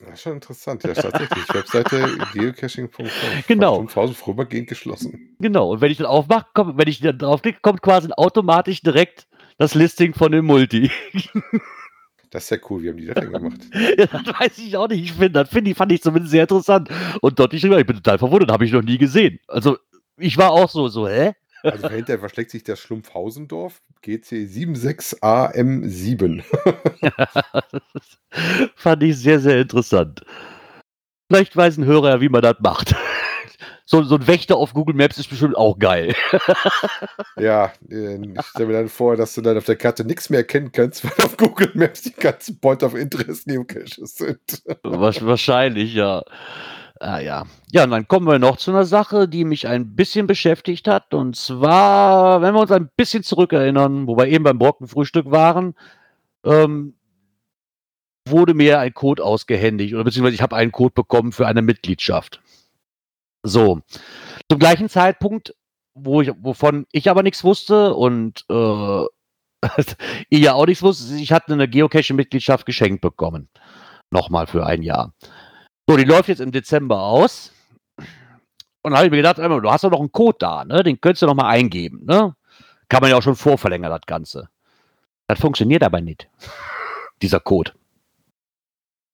[0.00, 1.48] Das ist schon interessant, ja, tatsächlich.
[1.54, 3.06] Webseite geocaching.com.
[3.46, 3.76] Genau.
[3.76, 5.36] 5000 vorübergehend geschlossen.
[5.38, 9.26] Genau, und wenn ich dann aufmache, komm, wenn ich dann draufklicke, kommt quasi automatisch direkt
[9.58, 10.90] das Listing von dem Multi.
[12.32, 13.60] Das ist ja cool, wie haben die das denn gemacht?
[13.98, 15.02] ja, das weiß ich auch nicht.
[15.02, 16.88] Ich finde, das find fand ich zumindest sehr interessant.
[17.20, 19.40] Und dort ich, ich bin total verwundert, habe ich noch nie gesehen.
[19.48, 19.78] Also,
[20.16, 21.32] ich war auch so, so, hä?
[21.62, 26.42] Also dahinter versteckt sich das Schlumpfhausendorf, GC 76AM7.
[28.76, 30.24] Fand ich sehr, sehr interessant.
[31.28, 32.94] Vielleicht weiß ein Hörer ja, wie man das macht.
[33.84, 36.14] So, so ein Wächter auf Google Maps ist bestimmt auch geil.
[37.36, 40.38] ja, äh, ich stelle mir dann vor, dass du dann auf der Karte nichts mehr
[40.38, 44.62] erkennen kannst, weil auf Google Maps die ganzen Point of Interest Neocaches sind.
[44.84, 46.22] Wahrscheinlich, ja.
[47.02, 47.46] Ah ja.
[47.72, 51.14] Ja, und dann kommen wir noch zu einer Sache, die mich ein bisschen beschäftigt hat.
[51.14, 55.74] Und zwar, wenn wir uns ein bisschen zurückerinnern, wo wir eben beim Brockenfrühstück waren,
[56.44, 56.94] ähm,
[58.28, 62.42] wurde mir ein Code ausgehändigt oder beziehungsweise ich habe einen Code bekommen für eine Mitgliedschaft.
[63.42, 63.80] So.
[64.50, 65.54] Zum gleichen Zeitpunkt,
[65.94, 68.54] wo ich, wovon ich aber nichts wusste und äh,
[70.28, 73.48] ihr ja auch nichts wusste, ich hatte eine Geocaching-Mitgliedschaft geschenkt bekommen.
[74.10, 75.14] Nochmal für ein Jahr.
[75.90, 77.52] So, die läuft jetzt im Dezember aus.
[78.82, 80.84] Und habe ich mir gedacht, du hast doch noch einen Code da, ne?
[80.84, 82.36] Den könntest du noch mal eingeben, ne?
[82.88, 84.48] Kann man ja auch schon vorverlängern, das Ganze.
[85.26, 86.28] Das funktioniert aber nicht.
[87.22, 87.72] Dieser Code.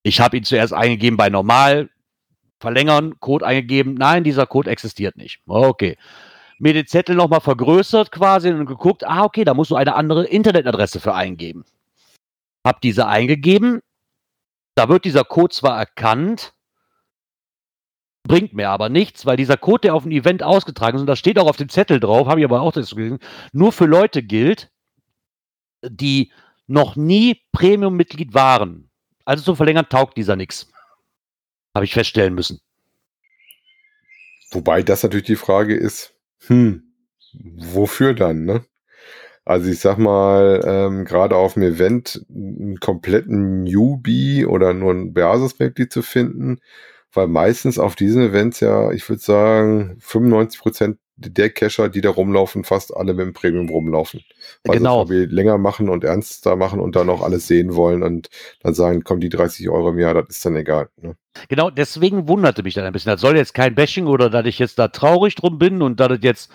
[0.02, 1.88] Ich habe ihn zuerst eingegeben bei normal,
[2.60, 3.94] verlängern, Code eingegeben.
[3.94, 5.40] Nein, dieser Code existiert nicht.
[5.46, 5.96] Okay.
[6.58, 10.26] Mir den Zettel nochmal vergrößert quasi und geguckt, ah, okay, da musst du eine andere
[10.26, 11.64] Internetadresse für eingeben.
[12.66, 13.80] Hab diese eingegeben.
[14.74, 16.52] Da wird dieser Code zwar erkannt,
[18.26, 21.18] bringt mir aber nichts, weil dieser Code, der auf dem Event ausgetragen ist, und das
[21.18, 23.18] steht auch auf dem Zettel drauf, habe ich aber auch das gesehen,
[23.52, 24.70] nur für Leute gilt,
[25.82, 26.32] die
[26.66, 28.90] noch nie Premium-Mitglied waren.
[29.24, 30.70] Also zum Verlängern taugt dieser nichts.
[31.74, 32.60] Habe ich feststellen müssen.
[34.50, 36.14] wobei das natürlich die Frage ist,
[36.46, 36.84] hm,
[37.34, 38.64] wofür dann, ne?
[39.44, 45.12] Also ich sag mal, ähm, gerade auf dem Event einen kompletten Newbie oder nur ein
[45.12, 46.58] Basismitglied zu finden,
[47.16, 52.10] weil meistens auf diesen Events ja, ich würde sagen, 95 Prozent der Cacher, die da
[52.10, 54.20] rumlaufen, fast alle mit dem Premium rumlaufen.
[54.64, 55.06] Weil Genau.
[55.06, 58.28] sie das Hobby länger machen und ernster machen und dann auch alles sehen wollen und
[58.62, 60.90] dann sagen, komm, die 30 Euro im Jahr, das ist dann egal.
[61.00, 61.16] Ne?
[61.48, 63.12] Genau, deswegen wunderte mich dann ein bisschen.
[63.12, 66.12] Das soll jetzt kein Bashing oder dass ich jetzt da traurig drum bin und dass
[66.12, 66.50] es jetzt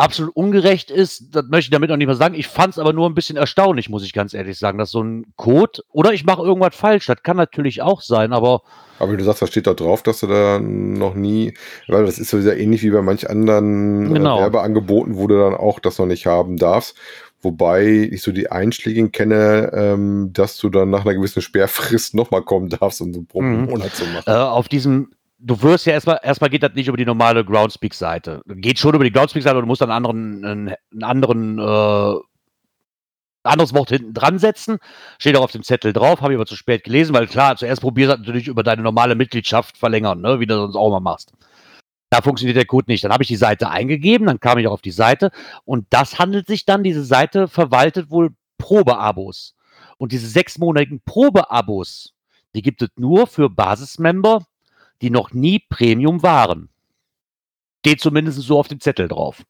[0.00, 2.34] absolut ungerecht ist, das möchte ich damit auch nicht mehr sagen.
[2.34, 5.02] Ich fand es aber nur ein bisschen erstaunlich, muss ich ganz ehrlich sagen, dass so
[5.02, 8.62] ein Code oder ich mache irgendwas falsch, das kann natürlich auch sein, aber
[8.98, 11.54] Aber wenn du sagst, da steht da drauf, dass du da noch nie,
[11.88, 14.38] weil das ist so sehr ähnlich wie bei manch anderen Genau.
[14.38, 16.96] äh, Werbeangeboten, wo du dann auch das noch nicht haben darfst.
[17.42, 22.42] Wobei ich so die Einschlägigen kenne, ähm, dass du dann nach einer gewissen Sperrfrist nochmal
[22.42, 23.64] kommen darfst, um so Mhm.
[23.64, 24.24] Monat zu machen.
[24.26, 28.42] äh, auf diesem, du wirst ja erstmal, erstmal geht das nicht über die normale Groundspeak-Seite.
[28.46, 32.20] Geht schon über die Groundspeak-Seite, aber du musst dann einen anderen, einen, anderen, äh,
[33.42, 34.78] anderes Wort hinten dran setzen.
[35.18, 37.80] Steht auch auf dem Zettel drauf, habe ich aber zu spät gelesen, weil klar, zuerst
[37.80, 41.32] probierst du natürlich über deine normale Mitgliedschaft verlängern, ne, wie du sonst auch mal machst.
[42.10, 43.04] Da funktioniert der Code nicht.
[43.04, 45.30] Dann habe ich die Seite eingegeben, dann kam ich auch auf die Seite
[45.64, 49.54] und das handelt sich dann, diese Seite verwaltet wohl Probeabos.
[49.96, 52.14] Und diese sechsmonatigen Probeabos,
[52.54, 54.44] die gibt es nur für Basismember,
[55.02, 56.68] die noch nie Premium waren.
[57.80, 59.42] Steht zumindest so auf dem Zettel drauf.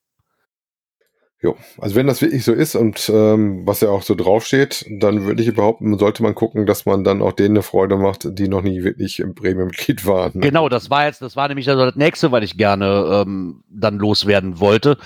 [1.42, 5.24] Jo, also wenn das wirklich so ist und ähm, was ja auch so draufsteht, dann
[5.24, 8.46] würde ich behaupten, sollte man gucken, dass man dann auch denen eine Freude macht, die
[8.46, 10.32] noch nie wirklich im Premium-Mitglied waren.
[10.34, 10.40] Ne?
[10.40, 13.98] Genau, das war jetzt, das war nämlich also das nächste, was ich gerne ähm, dann
[13.98, 14.98] loswerden wollte.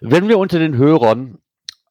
[0.00, 1.38] Wenn wir unter den Hörern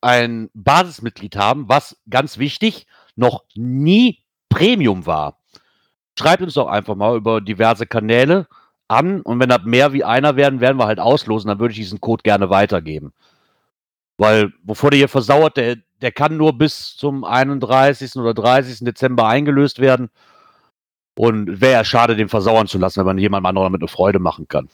[0.01, 5.39] ein Basismitglied haben, was ganz wichtig, noch nie Premium war,
[6.17, 8.47] schreibt uns doch einfach mal über diverse Kanäle
[8.87, 11.79] an und wenn das mehr wie einer werden, werden wir halt auslosen, dann würde ich
[11.79, 13.13] diesen Code gerne weitergeben.
[14.17, 18.15] Weil, bevor der hier versauert, der, der kann nur bis zum 31.
[18.15, 18.79] oder 30.
[18.85, 20.09] Dezember eingelöst werden.
[21.17, 24.19] Und wäre ja schade, den versauern zu lassen, wenn man jemandem anderen damit eine Freude
[24.19, 24.69] machen kann.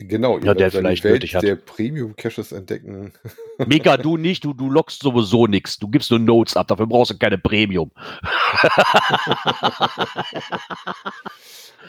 [0.00, 1.42] Genau, Ja, der vielleicht Welt nötig hat.
[1.42, 3.12] der Premium-Caches entdecken.
[3.66, 5.76] Mika, du nicht, du, du lockst sowieso nichts.
[5.78, 7.90] Du gibst nur Notes ab, dafür brauchst du keine Premium.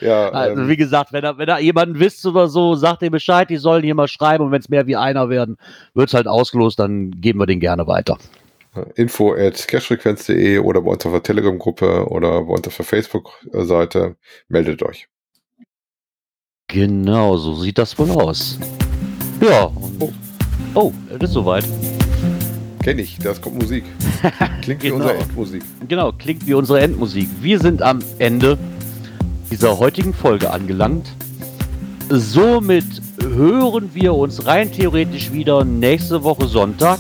[0.01, 3.12] Ja, Also, ähm, wie gesagt, wenn da, wenn da jemanden wisst oder so, sagt ihr
[3.12, 5.57] Bescheid, die sollen hier mal schreiben und wenn es mehr wie einer werden,
[5.93, 8.18] wird es halt ausgelost, dann geben wir den gerne weiter.
[8.95, 14.16] info at cashfrequenz.de oder bei uns auf der Telegram-Gruppe oder bei uns auf der Facebook-Seite.
[14.47, 15.07] Meldet euch.
[16.70, 18.57] Genau, so sieht das wohl aus.
[19.41, 19.65] Ja.
[19.99, 20.13] und-
[20.76, 21.65] Oh, es ist soweit.
[22.84, 23.84] Kenn ich, da kommt Musik.
[24.61, 24.97] Klingt wie Genau.
[25.01, 25.63] unsere Endmusik.
[25.88, 27.28] Genau, klingt wie unsere Endmusik.
[27.41, 28.57] Wir sind am Ende
[29.51, 31.07] dieser heutigen Folge angelangt.
[32.09, 32.86] Somit
[33.22, 36.99] hören wir uns rein theoretisch wieder nächste Woche Sonntag,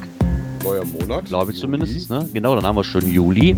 [0.63, 1.25] Neuer Monat.
[1.25, 1.77] glaube ich Juli.
[1.79, 2.09] zumindest.
[2.09, 2.27] Ne?
[2.33, 3.55] Genau, dann haben wir schon Juli.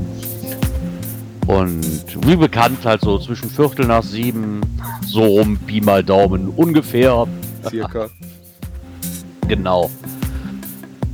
[1.47, 4.61] Und wie bekannt, halt so zwischen Viertel nach sieben,
[5.05, 7.27] so rum, Pi mal Daumen, ungefähr.
[7.69, 8.09] Circa.
[9.47, 9.89] Genau.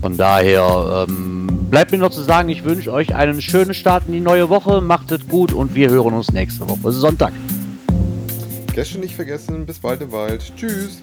[0.01, 4.13] Von daher ähm, bleibt mir noch zu sagen, ich wünsche euch einen schönen Start in
[4.13, 4.79] die neue Woche.
[4.79, 7.33] Macht es gut und wir hören uns nächste Woche Sonntag.
[8.75, 9.65] Cache nicht vergessen.
[9.65, 10.53] Bis bald im Wald.
[10.55, 11.01] Tschüss.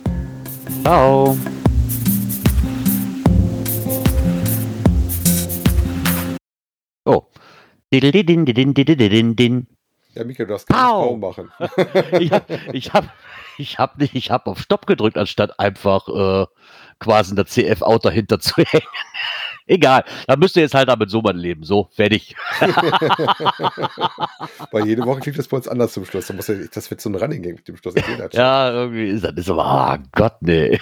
[0.82, 1.36] Ciao.
[8.00, 9.66] Didididin-didin-didididin-din.
[10.14, 11.16] Ja, Mika, du darfst keinen Au.
[11.16, 11.52] Baum machen.
[12.20, 13.04] Ich habe ich hab,
[13.58, 16.46] ich hab nicht, ich hab auf Stopp gedrückt, anstatt einfach äh,
[16.98, 18.86] quasi in der CF-Out dahinter zu hängen.
[19.66, 21.64] Egal, da müsst ihr jetzt halt damit so mal leben.
[21.64, 22.36] So, fertig.
[24.70, 26.26] Weil jede Woche klingt das bei uns anders zum Schluss.
[26.26, 27.94] Das wird so ein Running Game mit dem Schluss.
[27.94, 28.28] Schon.
[28.32, 30.78] Ja, irgendwie ist das ist aber, oh Gott, nee.